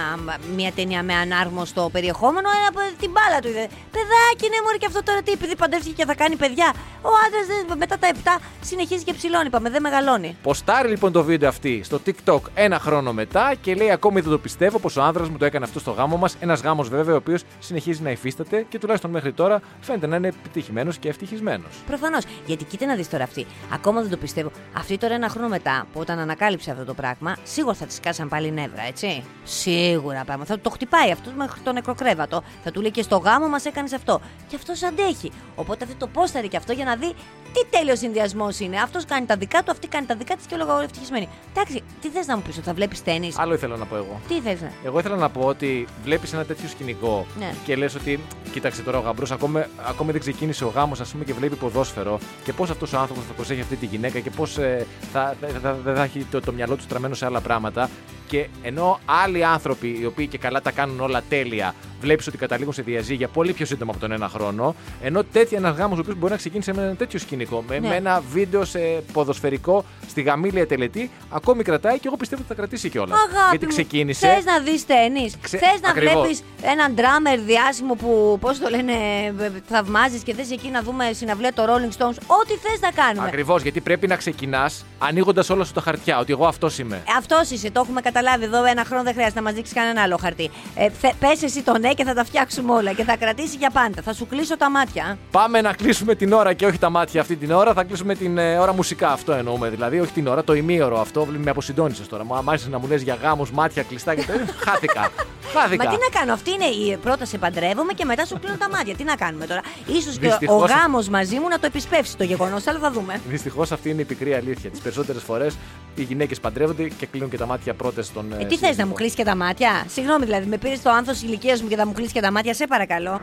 μια 0.56 0.72
ταινία 0.72 1.04
με 1.04 1.13
ανάρμοστο 1.13 1.89
περιεχόμενο. 1.92 2.48
Ένα, 2.58 2.68
από 2.70 2.80
την 3.00 3.12
μπάλα 3.12 3.39
του 3.42 3.48
είδε. 3.48 3.68
Παιδάκι, 3.96 4.46
ναι, 4.51 4.60
μωρή 4.66 4.78
και 4.78 4.86
αυτό 4.86 5.04
τώρα 5.04 5.22
τι, 5.22 5.32
επειδή 5.32 5.56
παντρεύτηκε 5.56 5.94
και 5.96 6.06
θα 6.06 6.16
κάνει 6.16 6.36
παιδιά. 6.36 6.74
Ο 7.01 7.12
άντρας 7.25 7.78
μετά 7.78 7.98
τα 7.98 8.38
7 8.38 8.42
συνεχίζει 8.62 9.04
και 9.04 9.13
ψηλώνει, 9.13 9.48
είπαμε, 9.48 9.70
δεν 9.70 9.82
μεγαλώνει. 9.82 10.38
Ποστάρει 10.44 10.89
λοιπόν 10.89 11.12
το 11.12 11.24
βίντεο 11.24 11.50
αυτή 11.50 11.82
στο 11.84 12.00
TikTok 12.06 12.39
ένα 12.54 12.80
χρόνο 12.80 13.13
μετά 13.13 13.54
και 13.62 13.75
λέει: 13.75 13.92
Ακόμη 13.92 14.22
δεν 14.22 14.32
το 14.32 14.38
πιστεύω 14.38 14.80
πως 14.80 14.96
ο 14.98 15.01
άνδρας 15.01 15.30
μου 15.30 15.38
το 15.38 15.46
έκανε 15.46 15.66
αυτό 15.66 15.80
στο 15.80 15.92
γάμο 15.92 16.18
μας. 16.18 16.36
Ένας 16.39 16.62
γάμος 16.62 16.89
βέβαια 16.89 17.13
ο 17.13 17.18
οποίος 17.18 17.42
συνεχίζει 17.60 17.99
να 18.01 18.12
υφίσταται 18.12 18.65
και 18.70 18.79
τουλάχιστον 18.79 19.12
μέχρι 19.12 19.34
τώρα 19.34 19.62
φαίνεται 19.82 20.08
να 20.08 20.15
είναι 20.15 20.27
επιτυχημένος 20.27 20.98
και 20.98 21.10
ευτυχισμένος. 21.10 21.84
Προφανώς. 21.88 22.24
Γιατί 22.46 22.63
κοίτα 22.63 22.86
να 22.86 22.96
δεις 22.96 23.10
τώρα 23.10 23.24
αυτή. 23.24 23.46
Ακόμα 23.74 24.01
δεν 24.01 24.10
το 24.10 24.18
πιστεύω. 24.18 24.51
Αυτή 24.74 24.98
τώρα 24.98 25.13
ένα 25.13 25.29
χρόνο 25.29 25.48
μετά 25.48 25.88
που 25.94 26.00
όταν 26.00 26.20
ανακάλυψε 26.20 26.72
αυτό 26.72 26.86
το 26.86 26.94
πράγμα, 26.94 27.36
σίγουρα 27.44 27.74
θα 27.74 27.86
τη 27.86 28.00
κάσαν 28.00 28.29
πάλι 28.29 28.51
νεύρα, 28.51 28.82
έτσι. 28.88 29.24
Σίγουρα 29.44 30.24
πράγμα. 30.25 30.46
Θα 30.46 30.60
το 30.60 30.70
χτυπάει 30.70 31.12
αυτό 31.12 31.32
μέχρι 31.38 31.62
το 31.62 31.72
νεκροκρέβατο. 31.72 32.44
Θα 32.63 32.72
του 32.72 32.82
λέει 32.82 32.91
και 32.91 33.01
στο 33.01 33.18
γάμο 33.18 33.48
μας 33.48 33.65
έκανες 33.65 33.94
αυτό. 33.94 34.22
Και 34.48 34.56
αυτό 34.56 34.88
αντέχει. 34.88 35.32
Οπότε 35.56 35.84
αυτή 35.84 35.96
το 35.96 36.08
πόσταρε 36.08 36.48
και 36.48 36.58
αυτό 36.58 36.74
για 36.74 36.86
να 36.86 36.96
δει 36.96 37.13
τι 37.53 37.65
τέλειος 37.70 38.00
συνδυασμός 38.00 38.60
είναι. 38.60 38.77
Αυτός 38.77 39.06
κάνει 39.06 39.25
τα 39.25 39.36
δικά 39.36 39.63
του, 39.63 39.72
αυτή 39.72 39.88
κάνει 39.88 40.06
τα 40.06 40.15
δικά 40.15 40.36
της 40.36 40.46
και 40.46 40.56
όλο 40.56 40.79
ευτυχισμένη. 40.79 41.27
Εντάξει, 41.56 41.84
τι 42.01 42.10
θες 42.10 42.27
να 42.27 42.36
μου 42.36 42.41
πεις, 42.41 42.56
ότι 42.58 42.65
θα 42.65 42.74
βλέπεις 42.74 43.03
τέννη. 43.03 43.32
Άλλο 43.36 43.53
ήθελα 43.53 43.75
να 43.77 43.86
πω 43.86 43.96
εγώ. 43.96 44.20
Τι 44.27 44.39
θες 44.39 44.62
να. 44.62 44.72
Εγώ 44.86 45.00
ήθελα 45.00 45.15
να 45.15 45.29
πω 45.29 45.41
ότι 45.41 45.88
βλέπεις 46.03 46.34
ένα 46.34 46.46
τέτοιο 46.46 46.68
σκηνικό 46.70 47.25
Ναι. 47.39 47.53
και 47.65 47.75
λες 47.75 47.96
ότι, 47.96 48.20
κοίταξε 48.51 48.82
τώρα 48.82 48.98
ο 48.98 49.01
γαμπρός, 49.01 49.32
ακόμη, 49.32 49.63
ακόμη 49.88 50.12
δεν 50.12 50.22
ξεκίνησε 50.22 50.65
ο 50.65 50.72
γάμος, 50.75 51.00
ας 51.00 51.10
πούμε, 51.12 51.24
και 51.24 51.34
βλέπει 51.34 51.56
ποδόσφαιρο 51.56 52.20
και 52.44 52.53
πώς 52.53 52.70
αυτός 52.70 52.94
ο 52.94 52.98
άνθρωπος 53.00 53.24
θα 53.25 53.34
προσέχει 53.34 53.62
αυτή 53.62 53.75
τη 53.75 53.86
γυναίκα 53.86 54.20
και 54.20 54.29
πώς 54.29 54.58
ε, 54.58 54.86
θα, 55.12 55.36
θα, 55.41 55.48
θα, 55.62 55.74
δεν 55.74 55.96
θα 55.96 56.03
έχει 56.03 56.24
το, 56.32 56.39
το 56.41 56.51
μυαλό 56.51 56.75
του 56.75 56.82
στραμμένο 56.84 57.13
σε 57.15 57.25
άλλα 57.25 57.41
πράγματα. 57.41 57.89
Και 58.29 58.48
ενώ 58.63 59.00
άλλοι 59.24 59.45
άνθρωποι, 59.45 59.98
οι 60.01 60.05
οποίοι 60.05 60.27
και 60.27 60.38
καλά 60.38 60.62
τα 60.62 60.71
κάνουν 60.71 61.00
όλα 61.00 61.21
τέλεια, 61.29 61.75
βλέπεις 62.01 62.27
ότι 62.27 62.38
καταλήγουν 62.38 62.74
σε 62.74 62.81
διαζύγια 62.81 63.27
πολύ 63.27 63.53
πιο 63.53 63.65
σύντομα 63.65 63.91
από 63.91 64.00
τον 64.00 64.12
ένα 64.12 64.29
χρόνο. 64.29 64.75
Ενώ 65.01 65.24
τέτοια 65.24 65.57
ένα 65.57 65.69
γάμο, 65.69 65.95
ο 65.95 66.00
οποίος 66.00 66.17
μπορεί 66.17 66.31
να 66.31 66.38
ξεκίνησε 66.38 66.74
με 66.74 66.81
ένα 66.81 66.95
τέτοιο 66.95 67.19
σκηνικό, 67.19 67.63
με, 67.67 67.79
Ναι. 67.79 67.88
με 67.88 67.95
ένα 67.95 68.24
βίντεο 68.31 68.65
σε 68.65 68.79
ποδοσφαιρικό 69.13 69.86
στη 70.09 70.21
γαμήλια 70.21 70.67
τελετή, 70.67 71.09
ακόμη 71.29 71.63
κρατάει 71.63 71.95
και 72.00 72.07
εγώ 72.07 72.17
πιστεύω 72.17 72.41
ότι 72.41 72.50
θα 72.53 72.55
κρατήσει 72.57 72.89
κιόλας. 72.89 73.19
Αγάπη 73.19 73.50
Γιατί 73.50 73.65
μου, 73.65 73.71
ξεκίνησε. 73.71 74.27
Θες 74.27 74.45
να 74.45 74.59
δεις 74.59 74.86
τέννις, 74.86 75.36
Ξε- 75.41 75.59
θες 75.62 75.81
να 75.81 75.89
Ακριβώς. 75.89 76.13
βλέπεις 76.13 76.43
έναν 76.62 76.93
ντράμερ 76.93 77.39
διάσημο 77.39 77.93
που, 77.93 78.38
πώς 78.41 78.59
το 78.59 78.69
λένε, 78.69 78.91
ε, 79.39 79.51
θαυμάζεις 79.69 80.24
και 80.24 80.33
θες 80.33 80.51
εκεί 80.51 80.69
να 80.69 80.81
δούμε 80.81 81.09
συναυλία 81.13 81.53
το 81.53 81.63
Rolling 81.63 81.93
Stones, 81.98 82.17
ό,τι 82.27 82.53
θες 82.53 82.79
να 82.81 82.91
κάνουμε. 82.91 83.27
Ακριβώς, 83.27 83.62
γιατί 83.62 83.81
πρέπει 83.81 84.08
να 84.08 84.15
ξεκινάς 84.15 84.86
ανοίγοντας 84.99 85.49
όλα 85.49 85.63
σου 85.63 85.73
τα 85.73 85.82
χαρτιά. 85.82 86.19
Ότι 86.19 86.32
εγώ 86.32 86.45
αυτός 86.47 86.77
είμαι. 86.80 87.04
Αυτός 87.17 87.49
είσαι, 87.49 87.71
το 87.71 87.80
έχουμε 87.80 88.01
καταλάβει 88.01 88.17
εδώ. 88.41 88.65
Ένα 88.65 88.84
χρόνο 88.86 89.03
δεν 89.03 89.13
χρειάζεται 89.13 89.39
να 89.39 89.45
μας 89.45 89.53
δείξει 89.53 89.73
κανένα 89.73 90.01
άλλο 90.01 90.17
χαρτί. 90.21 90.49
Ε, 90.75 90.88
πες 91.19 91.43
εσύ 91.43 91.62
το 91.62 91.77
ναι 91.77 91.93
και 91.93 92.03
θα 92.03 92.13
τα 92.13 92.23
φτιάξουμε 92.25 92.73
όλα 92.73 92.93
και 92.93 93.03
θα 93.03 93.17
κρατήσει 93.17 93.55
για 93.58 93.69
πάντα. 93.69 94.01
Θα 94.01 94.13
σου 94.13 94.27
κλείσω 94.27 94.58
τα 94.58 94.69
μάτια. 94.69 95.05
α. 95.05 95.15
Πάμε 95.32 95.62
να 95.62 95.73
κλείσουμε 95.73 96.15
την 96.15 96.34
ώρα 96.34 96.53
και 96.53 96.65
όχι 96.65 96.77
τα 96.77 96.89
μάτια 96.89 97.21
αυτή 97.21 97.36
την 97.36 97.51
ώρα. 97.51 97.73
Θα 97.73 97.84
κλείσουμε 97.84 98.15
την 98.15 98.38
ε, 98.38 98.58
ώρα 98.58 98.73
μουσικά. 98.73 99.12
Αυτό 99.12 99.32
εννοούμε 99.34 99.69
δηλαδή. 99.69 99.99
Όχι 99.99 100.12
την 100.12 100.27
ώρα, 100.27 100.43
το 100.43 100.53
ημίωρο 100.53 100.99
αυτό. 100.99 101.25
Με 101.38 101.49
αποσυντώνησες 101.49 102.08
τώρα. 102.08 102.23
Μου 102.25 102.36
άρχισε 102.45 102.69
να 102.69 102.79
μου 102.79 102.88
λες 102.88 103.01
για 103.01 103.17
γάμους, 103.21 103.51
μάτια 103.51 103.84
κλειστά 103.84 104.15
και 104.15 104.23
τέτοια. 104.23 104.53
Χάθηκα. 104.65 105.12
Χάθηκα. 105.53 105.84
Μα 105.84 105.89
τι 105.91 105.97
να 106.12 106.19
κάνω, 106.19 106.34
αυτή 106.34 106.51
είναι 106.51 106.65
η 106.65 106.97
πρώτα 106.97 107.25
σε 107.25 107.38
παντρεύομαι 107.38 107.93
και 107.93 108.05
μετά 108.05 108.25
σου 108.25 108.39
κλείνω 108.39 108.58
τα 108.58 108.69
μάτια. 108.69 108.95
Τι 108.95 109.03
να 109.03 109.15
κάνουμε 109.15 109.45
τώρα; 109.45 109.62
σω 109.88 110.12
και 110.19 110.25
ο 110.25 110.29
Δυστυχώς- 110.29 110.71
γάμος 110.71 111.10
μαζί 111.10 111.36
μου 111.39 111.47
να 111.47 111.60
το 111.60 111.65
επισπεύσει 111.65 112.17
το 112.17 112.23
γεγονός, 112.23 112.67
αλλά 112.67 112.79
θα 112.79 112.91
δούμε. 112.91 113.21
Δυστυχώς 113.29 113.71
αυτή 113.71 113.89
είναι 113.89 114.01
η 114.01 114.05
πικρή 114.05 114.34
αλήθεια. 114.34 114.69
Τις 114.69 114.79
περισσότερες 114.79 115.23
φορές 115.23 115.58
οι 115.95 116.03
γυναίκες 116.03 116.39
παντρεύονται 116.39 116.88
και 116.88 117.05
κλείνουν 117.05 117.29
και 117.29 117.38
τα 117.38 117.45
μάτια 117.45 117.73
πρώτες 117.73 118.09
στον. 118.10 118.26
Ε, 118.39 118.45
τι 118.45 118.58
θες 118.58 118.78
να 118.78 118.86
μου 118.88 118.93
κλείσει 118.93 119.15
και 119.15 119.24
τα 119.24 119.36
μάτια; 119.36 119.86
Συγγνώμη 119.88 120.26
δηλαδή, 120.26 120.45
με 120.45 120.58
πήρες 120.58 120.82
το 120.82 120.89
άνθος 120.89 121.22
ηλικίας 121.22 121.62
μου 121.62 121.67
και 121.67 121.76
θα 121.76 121.86
μου 121.88 121.93
κλείσει 121.93 122.13
και 122.13 122.22
τα 122.22 122.32
μάτια, 122.32 122.54
σε 122.54 122.67
παρακαλώ. 122.67 123.22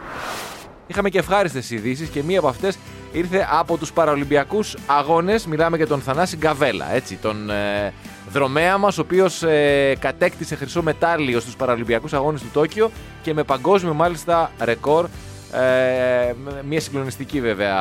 Είχαμε 0.86 1.08
και 1.08 1.18
ευχάριστες 1.18 1.70
ειδήσεις 1.70 2.08
και 2.08 2.22
μία 2.22 2.38
από 2.38 2.48
αυτές 2.48 2.78
ήρθε 3.12 3.46
από 3.50 3.76
τους 3.76 3.92
Παραολυμπιακούς 3.92 4.76
Αγώνες. 4.86 5.46
Μιλάμε 5.46 5.76
για 5.76 5.86
τον 5.86 6.00
Θανάση 6.00 6.36
Γκαβέλα, 6.36 6.92
έτσι, 6.94 7.16
τον 7.16 7.50
ε, 7.50 7.92
δρομέα 8.32 8.78
μας, 8.78 8.98
ο 8.98 9.00
οποίος 9.00 9.42
ε, 9.42 9.96
κατέκτησε 9.98 10.54
χρυσό 10.56 10.82
μετάλλιο 10.82 11.40
στους 11.40 11.56
Παραολυμπιακούς 11.56 12.12
Αγώνες 12.12 12.40
του 12.40 12.48
Τόκιο 12.52 12.90
και 13.22 13.34
με 13.34 13.42
παγκόσμιο 13.42 13.94
μάλιστα 13.94 14.50
ρεκόρ. 14.60 15.04
Ε, 15.52 16.32
με 16.44 16.62
μια 16.68 16.80
συγκλονιστική 16.80 17.40
βέβαια 17.40 17.74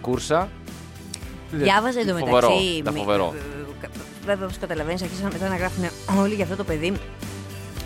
κούρσα. 0.00 0.48
Διάβαζα 1.50 2.00
Φοβερό, 2.00 2.18
εντωμεταξύ. 2.18 2.82
τα 2.84 2.90
μη- 2.92 2.98
φοβερό. 2.98 3.34
Βέβαια, 4.28 4.44
όπως 4.44 4.58
καταλαβαίνεις, 4.58 5.02
αρχίσαν 5.02 5.30
μετά 5.32 5.48
να 5.48 5.56
γράφουν 5.56 5.84
όλοι 6.18 6.34
για 6.34 6.44
αυτό 6.44 6.56
το 6.56 6.64
παιδί. 6.64 6.92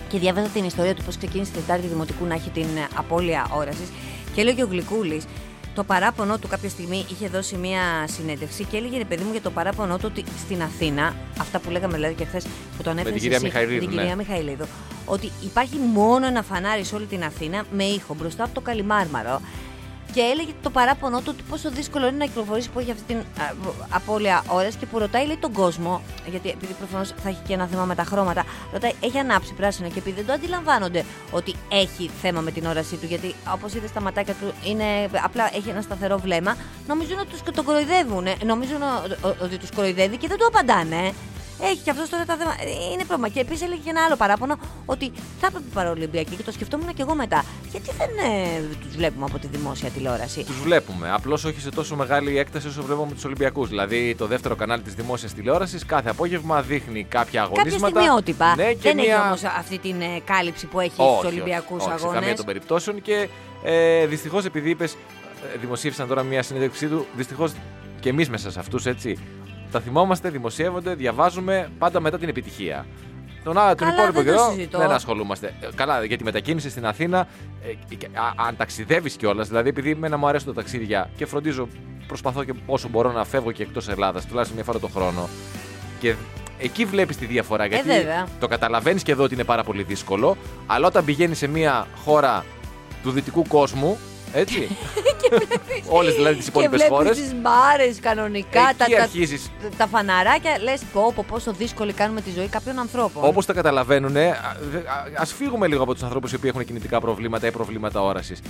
Και 0.09 0.19
διάβαζα 0.19 0.49
την 0.49 0.65
ιστορία 0.65 0.95
του 0.95 1.03
πώς 1.03 1.17
ξεκίνησε 1.17 1.53
την 1.53 1.61
Τετάρτη 1.61 1.87
Δημοτικού 1.87 2.25
να 2.25 2.35
έχει 2.35 2.51
την 2.51 2.63
ε, 2.63 2.89
απώλεια 2.95 3.47
όρασης. 3.55 3.89
Και 4.35 4.41
έλεγε 4.41 4.63
ο 4.63 4.67
Γλυκούλης, 4.67 5.25
το 5.75 5.85
παράπονο 5.85 6.39
του 6.39 6.49
κάποια 6.49 6.69
στιγμή 6.69 7.07
είχε 7.11 7.29
δώσει 7.29 7.57
μία 7.57 7.81
συνέντευξη 8.07 8.65
και 8.65 8.77
έλεγε 8.77 8.99
ρε 8.99 9.05
παιδί 9.05 9.25
μου 9.25 9.33
για 9.33 9.41
το 9.41 9.51
παράπονο 9.51 9.97
του 9.97 10.05
ότι 10.11 10.25
στην 10.45 10.63
Αθήνα, 10.63 11.15
αυτά 11.39 11.59
που 11.59 11.71
λέγαμε 11.71 11.95
δηλαδή 11.95 12.15
και 12.15 12.25
χθες 12.25 12.45
που 12.77 12.83
τον 12.83 12.99
έφερε 12.99 13.15
την 13.15 13.23
κυρία 13.23 13.41
Μιχαηλίδου, 13.41 13.79
την 13.79 13.95
ναι. 13.95 14.01
κυρία 14.01 14.17
Μιχαηλίδου, 14.17 14.65
ότι 15.07 15.31
υπάρχει 15.45 15.77
μόνο 15.95 16.27
ένα 16.27 16.43
φανάρι 16.43 16.85
σε 16.85 16.95
όλη 16.95 17.07
την 17.07 17.25
Αθήνα 17.25 17.65
με 17.73 17.85
ήχο 17.85 18.15
μπροστά 18.15 18.45
από 18.45 18.55
το 18.55 18.61
Καλιμάρμαρο. 18.61 19.41
Και 20.15 20.21
έλεγε 20.21 20.53
το 20.63 20.71
παράπονο 20.71 21.19
του 21.19 21.27
ότι 21.29 21.43
πόσο 21.49 21.71
δύσκολο 21.71 22.07
είναι 22.07 22.17
να 22.17 22.25
κυκλοφορήσει 22.25 22.71
που 22.71 22.79
έχει 22.79 22.91
αυτή 22.91 23.03
την 23.07 23.17
α, 23.17 23.23
απώλεια 23.89 24.45
ώρε 24.49 24.69
και 24.79 24.87
που 24.87 24.99
ρωτάει 24.99 25.27
λέει, 25.27 25.37
τον 25.37 25.53
κόσμο, 25.53 26.03
γιατί 26.31 26.49
επειδή 26.51 26.73
προφανώς 26.73 27.09
θα 27.23 27.29
έχει 27.29 27.39
και 27.47 27.53
ένα 27.53 27.67
θέμα 27.67 27.85
με 27.85 27.95
τα 27.95 28.05
χρώματα, 28.05 28.45
ρωτάει, 28.73 28.93
έχει 29.01 29.19
ανάψει 29.19 29.53
πράσινο 29.55 29.89
και 29.89 29.99
επειδή 29.99 30.17
δεν 30.17 30.27
το 30.27 30.33
αντιλαμβάνονται 30.33 31.05
ότι 31.31 31.55
έχει 31.69 32.11
θέμα 32.23 32.41
με 32.41 32.51
την 32.51 32.67
όρασή 32.67 32.97
του, 32.97 33.07
γιατί 33.07 33.35
όπως 33.53 33.75
είδες 33.75 33.91
στα 33.91 34.01
ματάκια 34.01 34.35
του 34.35 34.53
είναι, 34.65 34.85
απλά 35.25 35.51
έχει 35.57 35.69
ένα 35.69 35.81
σταθερό 35.81 36.19
βλέμμα, 36.19 36.57
νομίζουν 36.89 37.19
ότι 37.19 37.29
τους, 37.29 37.41
τον 37.55 37.65
κοροϊδεύουν, 37.65 38.27
ε, 38.27 38.35
νομίζουν 38.45 38.83
ο- 38.83 39.29
ο- 39.29 39.35
ότι 39.43 39.59
τους 39.59 39.71
κοροϊδεύει 39.75 40.17
και 40.17 40.29
δεν 40.29 40.39
του 40.39 40.47
απαντάνε. 40.47 41.13
Έχει 41.63 41.81
και 41.85 41.91
αυτός 41.91 42.09
τώρα 42.09 42.25
τα 42.25 42.37
θέματα. 42.37 42.57
Είναι 42.93 43.05
πρόβλημα. 43.05 43.29
Και 43.29 43.41
επίσης 43.41 43.63
έλεγε 43.63 43.81
και 43.85 43.91
ένα 43.91 44.05
άλλο 44.05 44.17
παράπονο 44.17 44.55
ότι 44.87 45.13
θα 45.41 45.47
έπρεπε 45.47 45.65
οι 45.71 45.75
Παραολυμπιακοί 45.75 46.35
και 46.37 46.43
το 46.43 46.53
σκεφτόμουν 46.53 46.95
και 46.95 47.03
εγώ 47.03 47.15
μετά. 47.15 47.45
Γιατί 47.71 47.91
δεν 47.99 48.09
ε, 48.09 48.61
τους 48.81 48.97
βλέπουμε 48.97 49.25
από 49.25 49.39
τη 49.39 49.47
δημόσια 49.47 49.89
τηλεόραση; 49.89 50.45
Τους 50.45 50.61
βλέπουμε. 50.63 51.11
Απλώς 51.13 51.45
όχι 51.45 51.61
σε 51.61 51.71
τόσο 51.71 51.97
μεγάλη 51.97 52.39
έκταση 52.39 52.67
όσο 52.67 52.83
βλέπουμε 52.83 53.13
τους 53.13 53.25
Ολυμπιακούς. 53.25 53.69
Δηλαδή, 53.69 54.15
το 54.15 54.27
δεύτερο 54.27 54.57
κανάλι 54.57 54.83
της 54.83 54.95
δημόσιας 54.95 55.33
τηλεόρασης 55.35 55.87
κάθε 55.87 56.11
απόγευμα 56.11 56.63
δείχνει 56.63 57.05
κάποια 57.05 57.41
Κάποια 57.41 57.43
αγωνίσματα. 57.43 57.87
στιγμιότυπα. 58.01 58.55
Ναι, 58.57 58.73
και 58.73 58.79
δεν 58.83 58.95
μια... 58.95 59.05
έχει 59.15 59.23
όμως 59.27 59.43
αυτή 59.45 59.79
την 59.79 60.01
ε, 60.01 60.21
κάλυψη 60.25 60.67
που 60.67 60.81
έχει 60.81 60.93
όχι, 60.97 61.11
στους 61.11 61.25
όχι, 61.25 61.27
Ολυμπιακούς 61.27 61.77
όχι, 61.81 61.89
σε 61.89 61.95
αγώνες. 61.95 62.21
καμία 62.21 62.37
των 62.37 62.45
περιπτώσεων. 62.45 63.03
Και 63.03 63.29
ε, 63.65 64.07
δυστυχώς, 64.07 64.45
επειδή 64.45 64.71
είπες, 64.71 64.97
δημοσίευσαν 65.61 66.09
τώρα 66.09 66.23
μια 66.23 66.43
συνέντευξή 66.43 66.87
του, 66.87 67.07
δυστυχώς 67.17 67.53
και 68.01 68.09
εμείς 68.09 68.29
μέσα 68.31 68.51
σε 68.51 68.59
αυτούς, 68.59 68.87
έτσι. 68.87 69.19
Τα 69.73 69.81
θυμόμαστε, 69.81 70.31
δημοσιεύονται, 70.31 70.95
διαβάζουμε 70.95 71.71
πάντα 71.79 72.01
μετά 72.01 72.19
την 72.19 72.29
επιτυχία. 72.29 72.87
Τον, 73.45 73.59
α, 73.59 73.69
τον 73.69 73.77
Καλά, 73.77 73.93
υπόλοιπο 73.93 74.23
δεν 74.23 74.25
το 74.35 74.39
καιρό 74.39 74.51
συζητώ. 74.55 74.79
δεν 74.79 74.91
ασχολούμαστε. 74.91 75.55
Ε, 75.61 75.67
Καλά, 75.75 76.05
για 76.05 76.17
τη 76.17 76.25
μετακίνηση 76.25 76.71
στην 76.71 76.87
Αθήνα, 76.87 77.27
ε, 77.91 77.95
και- 77.97 78.07
α- 78.07 78.47
αν 78.47 78.57
ταξιδεύεις 78.57 79.17
κιόλας, 79.17 79.49
δηλαδή 79.49 79.69
επειδή 79.69 79.91
εμένα 79.91 80.17
μου 80.17 80.27
αρέσουν 80.27 80.47
τα 80.55 80.61
ταξίδια 80.63 81.11
και 81.17 81.27
φροντίζω, 81.27 81.69
προσπαθώ 82.07 82.45
και 82.45 82.53
όσο 82.67 82.89
μπορώ 82.89 83.13
να 83.13 83.25
φεύγω 83.25 83.53
και 83.53 83.63
εκτός 83.63 83.89
Ελλάδας, 83.89 84.27
τουλάχιστον 84.27 84.57
μια 84.57 84.65
φορά 84.65 84.79
το 84.79 84.89
χρόνο. 84.89 85.29
Και 86.01 86.15
εκεί 86.59 86.85
βλέπεις 86.85 87.17
τη 87.17 87.27
διαφορά. 87.27 87.67
Γιατί 87.67 87.91
Ε, 87.91 87.97
βέβαια. 87.99 88.27
το 88.41 88.49
καταλαβαίνεις 88.49 89.03
και 89.03 89.13
εδώ 89.13 89.23
ότι 89.25 89.35
είναι 89.35 89.45
πάρα 89.45 89.63
πολύ 89.65 89.83
δύσκολο, 89.83 90.37
αλλά 90.67 90.87
όταν 90.87 91.05
πηγαίνεις 91.05 91.39
σε 91.39 91.47
μια 91.47 91.87
χώρα 92.05 92.45
του 93.03 93.11
δυτικού 93.11 93.43
κόσμου, 93.49 93.99
έτσι. 94.33 94.77
και 95.23 95.47
Όλες 95.89 96.15
δηλαδή 96.15 96.37
τις 96.37 96.47
υπόλοιπες 96.47 96.83
και 96.83 96.89
χώρες. 96.89 97.13
βλέπεις 97.13 97.31
τις 97.31 97.41
μπάρες 97.41 98.01
κανονικά, 98.01 98.61
Εκεί 98.69 98.77
τα, 98.79 98.97
τα, 98.97 99.03
αρχίζεις. 99.03 99.51
τα 99.77 99.87
φαναράκια, 99.87 100.59
λες 100.63 100.81
πω, 100.93 101.13
πω 101.15 101.25
πόσο 101.29 101.53
δύσκολη 101.53 101.93
κάνουμε 101.93 102.21
τη 102.21 102.31
ζωή 102.31 102.47
κάποιων 102.47 102.79
ανθρώπων. 102.79 103.25
Όπως 103.25 103.47
τα 103.47 103.53
καταλαβαίνουν, 103.53 104.17
α 105.17 105.25
φύγουμε 105.25 105.67
λίγο 105.67 105.83
από 105.83 105.93
τους 105.93 106.03
ανθρώπους 106.03 106.33
οι 106.33 106.35
οποίοι 106.35 106.51
έχουν 106.55 106.67
κινητικά 106.67 107.01
προβλήματα 107.01 107.47
ή 107.47 107.51
προβλήματα 107.51 108.03
όρασης. 108.03 108.41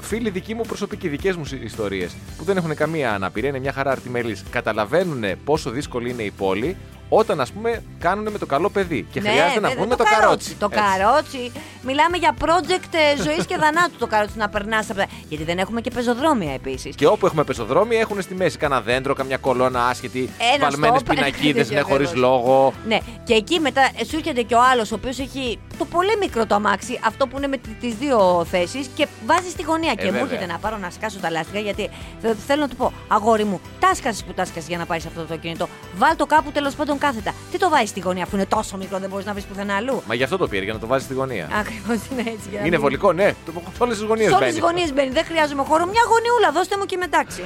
Φίλοι 0.00 0.30
δικοί 0.30 0.54
μου 0.54 0.62
προσωπικοί, 0.66 1.08
δικές 1.08 1.36
μου 1.36 1.44
ιστορίες 1.62 2.12
που 2.38 2.44
δεν 2.44 2.56
έχουν 2.56 2.74
καμία 2.74 3.14
αναπηρία, 3.14 3.48
είναι 3.48 3.58
μια 3.58 3.72
χαρά 3.72 3.90
αρτιμελή. 3.90 4.36
Καταλαβαίνουν 4.50 5.24
πόσο 5.44 5.70
δύσκολη 5.70 6.10
είναι 6.10 6.22
η 6.22 6.30
πόλη 6.30 6.76
όταν 7.14 7.40
ας 7.40 7.50
πούμε 7.52 7.82
κάνουν 7.98 8.28
με 8.32 8.38
το 8.38 8.46
καλό 8.46 8.68
παιδί. 8.70 9.06
Και 9.12 9.20
Ναι, 9.20 9.28
χρειάζεται 9.28 9.60
να 9.60 9.68
βέβαια, 9.68 9.74
βγουν 9.84 9.88
με 9.88 9.96
το 9.96 10.04
καρότσι. 10.04 10.54
Το 10.54 10.68
Έτσι. 10.72 10.80
καρότσι. 10.80 11.52
Μιλάμε 11.82 12.16
για 12.16 12.34
project 12.40 13.22
ζωής 13.24 13.46
και 13.46 13.56
θανάτου 13.56 13.96
το 13.98 14.06
καρότσι 14.06 14.36
να 14.38 14.48
περνάς 14.48 14.90
από 14.90 14.98
τα. 14.98 15.06
Γιατί 15.28 15.44
δεν 15.44 15.58
έχουμε 15.58 15.80
και 15.80 15.90
πεζοδρόμια 15.90 16.52
επίσης. 16.54 16.94
Και 16.94 17.06
όπου 17.06 17.26
έχουμε 17.26 17.44
πεζοδρόμια 17.44 18.00
έχουν 18.00 18.22
στη 18.22 18.34
μέση 18.34 18.58
κανένα 18.58 18.80
δέντρο, 18.80 19.14
καμιά 19.14 19.36
κολόνα 19.36 19.86
άσχετη, 19.86 20.28
Ένα 20.54 20.68
βαλμένες 20.68 21.00
στόπ. 21.00 21.14
πινακίδες, 21.14 21.70
ναι, 21.70 21.80
χωρίς 21.80 22.08
Ακριβώς. 22.08 22.30
λόγο. 22.30 22.72
Ναι, 22.86 22.98
και 23.24 23.34
εκεί 23.34 23.60
μετά 23.60 23.80
ε, 24.00 24.04
σου 24.04 24.16
έρχεται 24.16 24.42
και 24.42 24.54
ο 24.54 24.60
άλλος, 24.72 24.92
ο 24.92 24.94
οποίος 24.94 25.18
έχει 25.18 25.58
το 25.82 25.88
πολύ 25.90 26.16
μικρό 26.20 26.46
το 26.46 26.54
αμάξι, 26.54 27.00
αυτό 27.06 27.26
που 27.26 27.36
είναι 27.38 27.46
με 27.46 27.56
τις 27.80 27.94
δύο 27.94 28.46
θέσεις, 28.50 28.86
και 28.94 29.06
βάζεις 29.26 29.50
στη 29.52 29.62
γωνία. 29.62 29.94
και 29.94 30.02
μου 30.02 30.08
Ε, 30.08 30.10
βέβαια. 30.12 30.22
έρχεται 30.34 30.52
να 30.52 30.58
πάρω 30.58 30.76
να 30.76 30.90
σκάσω 30.90 31.18
τα 31.18 31.30
λάστιχα, 31.30 31.58
γιατί 31.58 31.90
θε- 32.22 32.36
θέλω 32.46 32.60
να 32.60 32.68
του 32.68 32.76
πω, 32.76 32.92
αγόρι 33.08 33.44
μου, 33.44 33.60
τάσκασε 33.80 34.24
που 34.24 34.32
τάσκασε 34.32 34.66
για 34.68 34.78
να 34.78 34.86
πάρει 34.86 35.02
αυτό 35.06 35.22
το 35.24 35.36
κινητό. 35.36 35.68
Βάλ 35.96 36.16
το 36.16 36.26
κάπου 36.26 36.50
τέλος 36.52 36.74
πάντων 36.74 36.98
κάθετα. 36.98 37.32
Τι 37.50 37.58
το 37.58 37.68
βάζεις 37.68 37.88
στη 37.88 38.00
γωνία, 38.00 38.22
αφού 38.22 38.36
είναι 38.36 38.46
τόσο 38.46 38.76
μικρό, 38.76 38.98
δεν 38.98 39.08
μπορείς 39.08 39.26
να 39.26 39.32
βρεις 39.32 39.44
πουθενά 39.44 39.74
αλλού. 39.76 40.02
Μα 40.06 40.14
γι' 40.14 40.22
αυτό 40.22 40.36
το 40.36 40.48
πήρε, 40.48 40.64
για 40.64 40.72
να 40.72 40.78
το 40.78 40.86
βάζεις 40.86 41.04
στη 41.04 41.14
γωνία. 41.14 41.48
Ακριβώς 41.60 41.98
είναι 42.10 42.20
έτσι. 42.20 42.48
για 42.50 42.58
να 42.60 42.66
Είναι 42.66 42.68
μην- 42.76 42.80
βολικό, 42.80 43.12
ναι. 43.12 43.34
Το- 43.46 43.52
Σε 43.76 43.82
όλες 43.82 43.96
τις 43.98 44.06
γωνίες 44.06 44.28
Σε 44.28 44.34
όλες 44.34 44.46
μπαίνει. 44.48 44.60
τι 44.60 44.66
γωνίες 44.66 44.92
μπαίνει. 44.92 45.10
Δεν 45.10 45.24
χρειάζομαι 45.24 45.62
χώρο. 45.68 45.84
Μια 45.86 46.02
γωνιούλα, 46.08 46.52
δώστε 46.52 46.76
μου 46.78 46.84
και 46.84 46.96
μετάξι. 46.96 47.42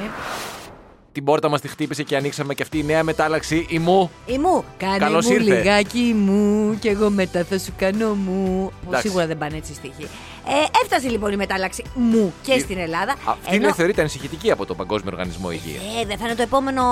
Την 1.16 1.24
πόρτα 1.24 1.48
μας 1.48 1.61
τη 1.61 1.68
χτύπησε 1.68 2.02
και 2.02 2.16
ανοίξαμε 2.16 2.55
και 2.55 2.62
αυτή 2.62 2.79
η 2.79 2.83
νέα 2.85 3.02
μετάλλαξη. 3.02 3.66
Η 3.68 3.79
μου. 3.79 4.11
Ή 4.26 4.38
μου, 4.38 4.64
κάνε 4.76 4.98
Καλώς 4.98 5.26
μου 5.26 5.33
ήρθε. 5.33 5.55
λιγάκι 5.55 6.14
μου 6.16 6.76
και 6.79 6.88
εγώ 6.88 7.11
μετά 7.11 7.44
θα 7.44 7.59
σου 7.59 7.72
κάνω 7.79 8.14
μου. 8.14 8.66
Που 8.81 8.87
Εντάξει. 8.88 9.07
σίγουρα 9.09 9.26
δεν 9.26 9.38
πάνε 9.38 9.57
έτσι 9.57 9.74
στοίχοι. 9.74 10.02
Ε, 10.48 10.79
έφτασε 10.83 11.09
λοιπόν 11.09 11.33
η 11.33 11.37
μετάλλαξη 11.37 11.85
μου 11.94 12.33
και 12.42 12.52
Η- 12.52 12.61
στην 12.61 12.79
Ελλάδα. 12.79 13.12
Αυτή 13.12 13.55
ενώ- 13.55 13.64
είναι 13.64 13.72
θεωρείται 13.74 14.00
ανησυχητική 14.00 14.50
από 14.50 14.66
τον 14.66 14.76
Παγκόσμιο 14.76 15.11
Οργανισμό 15.12 15.50
Υγείας. 15.50 15.83
Ε, 16.02 16.05
δεν 16.07 16.18
θα 16.18 16.24
είναι 16.26 16.35
το 16.35 16.42
επόμενο 16.42 16.83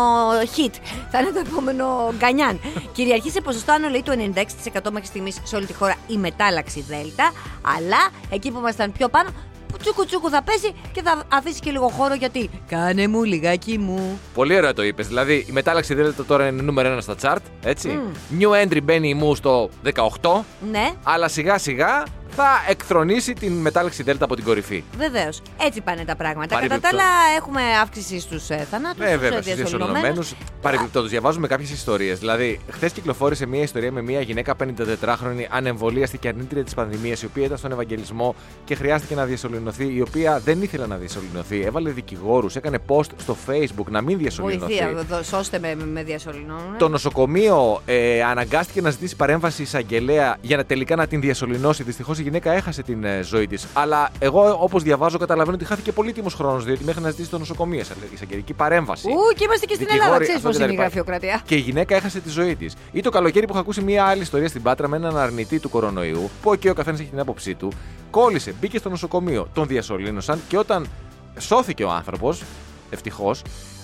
hit. 0.57 0.73
Θα 1.11 1.19
είναι 1.21 1.31
το 1.31 1.43
επόμενο 1.51 2.13
γκανιάν. 2.19 2.61
Κυριαρχεί 2.95 3.31
σε 3.31 3.41
ποσοστό, 3.41 3.73
αν 3.73 3.91
λέει, 3.91 4.03
το 4.03 4.13
96% 4.13 4.91
μέχρι 4.91 5.07
στιγμής 5.07 5.41
σε 5.43 5.57
όλη 5.57 5.67
τη 5.67 5.73
χώρα 5.75 5.95
η 6.07 6.17
μετάλλαξη 6.17 6.81
Δέλτα. 6.89 7.33
Αλλά 7.77 8.09
εκεί 8.31 8.51
που 8.51 8.59
ήμασταν 8.59 8.93
πιο 8.93 9.09
πάνω, 9.09 9.29
που 9.75 9.81
τσούκου 9.81 10.05
τσούκου 10.05 10.31
θα 10.31 10.43
πέσει 10.43 10.75
και 10.93 11.03
θα 11.03 11.23
αφήσει 11.29 11.61
και 11.61 11.71
λίγο 11.71 11.89
χώρο 11.89 12.15
γιατί. 12.15 12.51
Κάνε 12.69 13.09
μου 13.09 13.25
λιγάκι 13.25 13.79
μου. 13.79 14.19
Πολύ 14.35 14.57
ωραία 14.57 14.73
το 14.73 14.83
είπες. 14.85 15.07
Δηλαδή 15.07 15.35
η 15.49 15.53
μετάλλαξη 15.53 15.95
Δέλτα 15.95 16.25
τώρα 16.25 16.47
είναι 16.47 16.63
νούμερο 16.63 16.89
ένα 16.89 17.01
στα 17.01 17.15
chart. 17.23 17.43
Έτσι. 17.65 17.99
New 18.39 18.65
entry 18.65 18.83
μπαίνει 18.83 19.09
η 19.09 19.15
μου 19.15 19.35
στο 19.35 19.71
18. 20.21 20.31
Ναι, 20.71 20.91
Αλλά 21.03 21.29
σιγά 21.29 21.59
σιγά 21.59 22.05
θα 22.37 22.49
εκθρονήσει 22.69 23.33
την 23.33 23.53
μετάλλαξη 23.53 24.03
Δέλτα 24.03 24.25
από 24.25 24.35
την 24.35 24.45
κορυφή. 24.45 24.85
βεβαίως. 24.99 25.43
Έτσι 25.61 25.81
πάνε 25.81 26.05
τα 26.05 26.17
πράγματα. 26.17 26.47
Κατά 26.55 26.61
τα 26.61 26.67
Παρεμπιπτό- 26.69 26.97
άλλα, 26.97 27.37
έχουμε 27.37 27.61
αύξηση 27.83 28.21
στους 28.21 28.51
ε, 28.51 28.67
θανάτους. 28.71 28.99
Ναι, 28.99 29.17
βέβαια, 29.17 29.43
στους 29.43 29.55
διασωληνωμένου. 29.55 30.29
Παρεμπιπτόντως, 30.61 31.11
διαβάζουμε 31.11 31.47
κάποιες 31.47 31.71
ιστορίες. 31.71 32.19
Δηλαδή, 32.19 32.61
χθες 32.71 32.93
κυκλοφόρησε 32.93 33.47
μια 33.47 33.63
ιστορία 33.63 33.93
με 33.93 34.03
μια 34.03 34.21
γυναίκα 34.21 34.55
54χρονη 34.57 35.45
ανεμβολίαστη 35.51 36.19
και 36.19 36.29
αρνήτρια 36.29 36.65
της 36.65 36.75
πανδημίας, 36.75 37.23
η 37.23 37.27
οποία 37.27 37.45
ήταν 37.45 37.59
στον 37.59 37.73
Ευαγγελισμό 37.73 38.35
και 38.65 38.75
χρειάστηκε 38.75 39.15
να 39.15 39.25
διασωληνωθεί, 39.25 39.95
η 39.95 40.01
οποία 40.01 40.41
δεν 40.45 40.63
ήθελε 40.63 40.87
να 40.87 40.97
διασωληνωθεί. 40.97 41.61
Έβαλε 41.65 41.91
δικηγόρους, 41.91 42.57
έκανε 42.57 42.79
post 42.89 43.09
στο 43.17 43.37
Facebook 43.47 43.87
να 43.91 44.01
μην 44.01 44.19
διασωληνωθεί. 44.19 44.67
Βοηθεία, 44.75 45.05
δω- 45.09 45.23
σώστε 45.23 45.59
με, 45.59 45.75
με 45.93 46.03
διασωληνώνουν. 46.03 46.77
Το 46.79 46.89
νοσοκομείο 46.89 47.83
ε, 47.87 48.23
αναγκάστηκε 48.23 48.81
να 48.81 48.91
ζητήσει 48.91 49.17
παρέμβαση 49.17 49.63
εισαγγελέα 49.63 50.37
για 50.41 50.57
να 50.57 50.65
τελικά 50.65 50.97
να 50.97 51.07
την 51.07 51.21
διασωληνώσει. 51.21 51.83
Δυστυχώς 51.83 52.19
η 52.19 52.23
γυναίκα 52.25 52.53
έχασε 52.53 52.83
την 52.83 53.05
ε, 53.05 53.23
ζωή 53.23 53.47
της. 53.47 53.67
Αλλά 53.73 54.11
εγώ, 54.19 54.57
όπως 54.61 54.83
διαβάζω, 54.83 55.19
καταλαβαίνω 55.19 55.57
ότι 55.57 55.65
χάθηκε 55.65 55.93
πολύτιμος 55.93 56.35
χρόνος, 56.35 56.65
διότι 56.65 56.85
μέχρι 56.85 57.03
να 57.03 57.11
ζητήσει 57.11 57.31
το 57.31 57.39
νοσοκομείο 57.39 57.83
εισαγγελική 58.15 58.53
παρέμβαση. 58.53 59.09
Ου, 59.09 59.35
και 59.37 59.45
είμαστε 59.45 59.67
και 59.67 59.75
στην 59.75 59.87
Δικηγόροι, 59.87 60.11
Ελλάδα. 60.11 60.25
Ξέρεις 60.25 60.45
αυτό 60.45 60.49
πώς 60.49 60.57
και 60.57 60.63
τα 60.63 60.65
είναι 60.65 60.73
η 60.73 60.77
λοιπά. 60.77 60.89
γραφειοκρατία. 60.89 61.43
Και 61.45 61.55
η 61.55 61.59
γυναίκα 61.59 61.97
έχασε 61.97 62.21
τη 62.21 62.29
ζωή 62.29 62.57
της. 62.57 62.75
Ή 62.93 63.01
το 63.01 63.11
καλοκαίρι 63.11 63.47
που 63.47 63.53
είχα 63.53 63.61
ακούσει 63.61 63.83
μια 63.83 64.05
άλλη 64.05 64.23
ιστορία 64.23 64.49
στην 64.49 64.63
Πάτρα 64.63 64.89
με 64.89 64.97
έναν 64.97 65.17
αρνητή 65.17 65.59
του 65.59 65.69
κορονοϊού, 65.69 66.31
που 66.43 66.53
εκεί 66.53 66.69
ο 66.69 66.75
καθένας 66.75 67.01
έχει 67.01 67.09
την 67.09 67.21
άποψή 67.21 67.55
του, 67.55 67.73
κόλλησε, 68.11 68.55
μπήκε 68.61 68.79
στο 68.79 68.89
νοσοκομείο, 68.89 69.49
τον 69.53 69.67
διασωλήνωσαν 69.67 70.41
και 70.49 70.59
όταν 70.59 70.87
σώθηκε 71.39 71.85
ο 71.85 71.91
άνθρωπος, 71.91 72.43
ευτυχώς, 72.91 73.43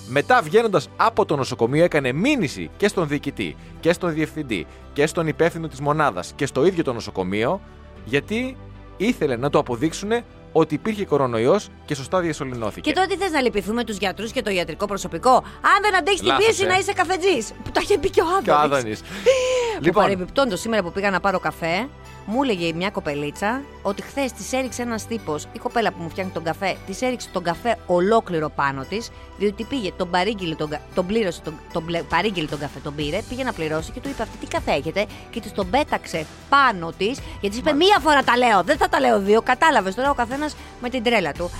μετά 0.08 0.42
βγαίνοντας 0.42 0.88
από 0.96 1.24
το 1.24 1.36
νοσοκομείο 1.36 1.84
έκανε 1.84 2.12
μήνυση 2.12 2.70
και 2.76 2.88
στον 2.88 3.08
διοικητή 3.08 3.56
και 3.80 3.92
στον 3.92 4.12
διευθυντή 4.12 4.66
και 4.92 5.06
στον 5.06 5.26
υπεύθυνο 5.26 5.68
της 5.68 5.80
μονάδας 5.80 6.32
και 6.36 6.46
στο 6.46 6.66
ίδιο 6.66 6.84
το 6.84 6.92
νοσοκομείο, 6.92 7.60
γιατί 8.04 8.56
ήθελε 8.96 9.36
να 9.36 9.50
το 9.50 9.58
αποδείξουν 9.58 10.10
ότι 10.52 10.74
υπήρχε 10.74 11.04
κορονοϊός 11.04 11.68
και 11.84 11.94
σωστά 11.94 12.20
διασωληνώθηκε. 12.20 12.90
Και 12.90 13.00
τότε 13.00 13.16
θες 13.16 13.30
να 13.30 13.40
λυπηθούμε 13.40 13.84
τους 13.84 13.96
γιατρούς 13.96 14.32
και 14.32 14.42
το 14.42 14.50
ιατρικό 14.50 14.86
προσωπικό. 14.86 15.30
Αν 15.34 15.82
δεν 15.82 15.96
αντέχεις 15.96 16.20
την 16.20 16.28
Λάθος, 16.28 16.44
πίεση 16.44 16.64
ε. 16.64 16.66
να 16.66 16.78
είσαι 16.78 16.92
καφετζής. 16.92 17.52
Που 17.64 17.70
τα 17.70 17.80
είχε 17.82 17.98
πει 17.98 18.10
και 18.10 18.20
ο 18.20 18.24
Και 18.42 18.50
ο 18.50 18.54
Άδωνης. 18.54 18.76
Άδωνης. 18.76 19.00
Λοιπόν. 19.00 19.84
λοιπόν, 19.84 20.02
Παρεμπιπτόντως, 20.02 20.60
σήμερα 20.60 20.82
που 20.82 20.92
πήγα 20.92 21.10
να 21.10 21.20
πάρω 21.20 21.38
καφέ, 21.38 21.88
μου 22.26 22.42
έλεγε 22.42 22.72
μια 22.72 22.90
κοπελίτσα 22.90 23.60
ότι 23.82 24.02
χθες 24.02 24.32
της 24.32 24.52
έριξε 24.52 24.82
ένας 24.82 25.06
τύπος, 25.06 25.46
η 25.52 25.58
κοπέλα 25.58 25.90
που 25.90 26.02
μου 26.02 26.10
φτιάχνει 26.10 26.32
τον 26.32 26.42
καφέ, 26.44 26.76
της 26.86 27.02
έριξε 27.02 27.28
τον 27.32 27.42
καφέ 27.42 27.76
ολόκληρο 27.86 28.48
πάνω 28.48 28.84
της, 28.84 29.10
διότι 29.38 29.64
πήγε, 29.64 29.92
τον 29.96 30.10
παρήγγειλε 30.10 30.54
τον, 30.54 30.68
κα- 30.68 30.80
τον 30.94 31.06
πλήρωσε, 31.06 31.40
τον, 31.40 31.54
τον 31.72 31.84
πλε- 31.84 32.02
παρήγγειλε 32.02 32.46
τον 32.46 32.58
καφέ, 32.58 32.78
τον 32.78 32.94
πήρε, 32.94 33.20
πήγε 33.28 33.44
να 33.44 33.52
πληρώσει 33.52 33.90
και 33.92 34.00
του 34.00 34.08
είπε 34.08 34.22
αυτή 34.22 34.36
τι 34.36 34.46
καφέ 34.46 34.70
έχετε 34.72 35.06
και 35.30 35.40
της 35.40 35.52
τον 35.52 35.70
πέταξε 35.70 36.26
πάνω 36.48 36.92
της, 36.98 37.18
γιατί 37.40 37.48
της 37.48 37.58
είπε 37.58 37.72
μία 37.72 37.98
φορά 38.00 38.22
τα 38.22 38.36
λέω, 38.36 38.62
δεν 38.62 38.76
θα 38.76 38.88
τα 38.88 39.00
λέω 39.00 39.20
δύο, 39.20 39.42
κατάλαβες 39.42 39.94
τώρα 39.94 40.10
ο 40.10 40.14
καθένας 40.14 40.56
με 40.80 40.88
την 40.88 41.02
τρέλα 41.02 41.32
του. 41.32 41.50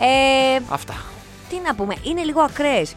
Ε, 0.00 0.60
αυτά. 0.68 0.94
Τι 1.50 1.58
να 1.64 1.74
πούμε, 1.74 1.94
είναι 2.02 2.22
λίγο 2.22 2.40
ακραίες 2.40 2.96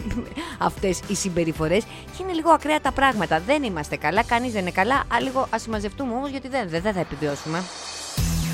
αυτές 0.68 1.00
οι 1.08 1.14
συμπεριφορές 1.14 1.84
και 1.84 2.22
είναι 2.22 2.32
λίγο 2.32 2.50
ακραία 2.50 2.80
τα 2.80 2.92
πράγματα. 2.92 3.40
Δεν 3.40 3.62
είμαστε 3.62 3.96
καλά, 3.96 4.24
κανείς 4.24 4.52
δεν 4.52 4.60
είναι 4.60 4.70
καλά. 4.70 4.94
Α, 4.94 5.20
λίγο 5.22 5.46
ας 5.50 5.62
συμμαζευτούμε 5.62 6.12
όμως 6.12 6.30
γιατί 6.30 6.48
δεν, 6.48 6.68
δεν, 6.68 6.82
δεν 6.82 6.92
θα 6.92 7.00
επιβιώσουμε. 7.00 7.62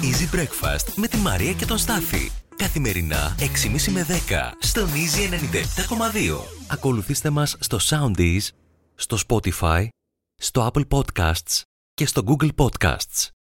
Easy 0.03 0.37
Breakfast 0.37 0.93
με 0.95 1.07
τη 1.09 1.17
Μαρία 1.17 1.53
και 1.53 1.67
τον 1.67 1.79
Στάφη. 1.79 2.31
Καθημερινά 2.57 3.37
6.30 3.39 3.93
με 3.93 4.07
10 4.09 4.13
στον 4.59 4.89
Easy 4.89 5.33
97.2. 5.33 6.45
Ακολουθήστε 6.69 7.31
μας 7.31 7.57
στο 7.61 7.79
Soundees, 7.83 8.49
στο 8.95 9.17
Spotify, 9.29 9.87
στο 10.35 10.71
Apple 10.73 10.85
Podcasts 10.89 11.61
και 11.95 12.07
στο 12.07 12.23
Google 12.27 12.51
Podcasts. 12.57 13.29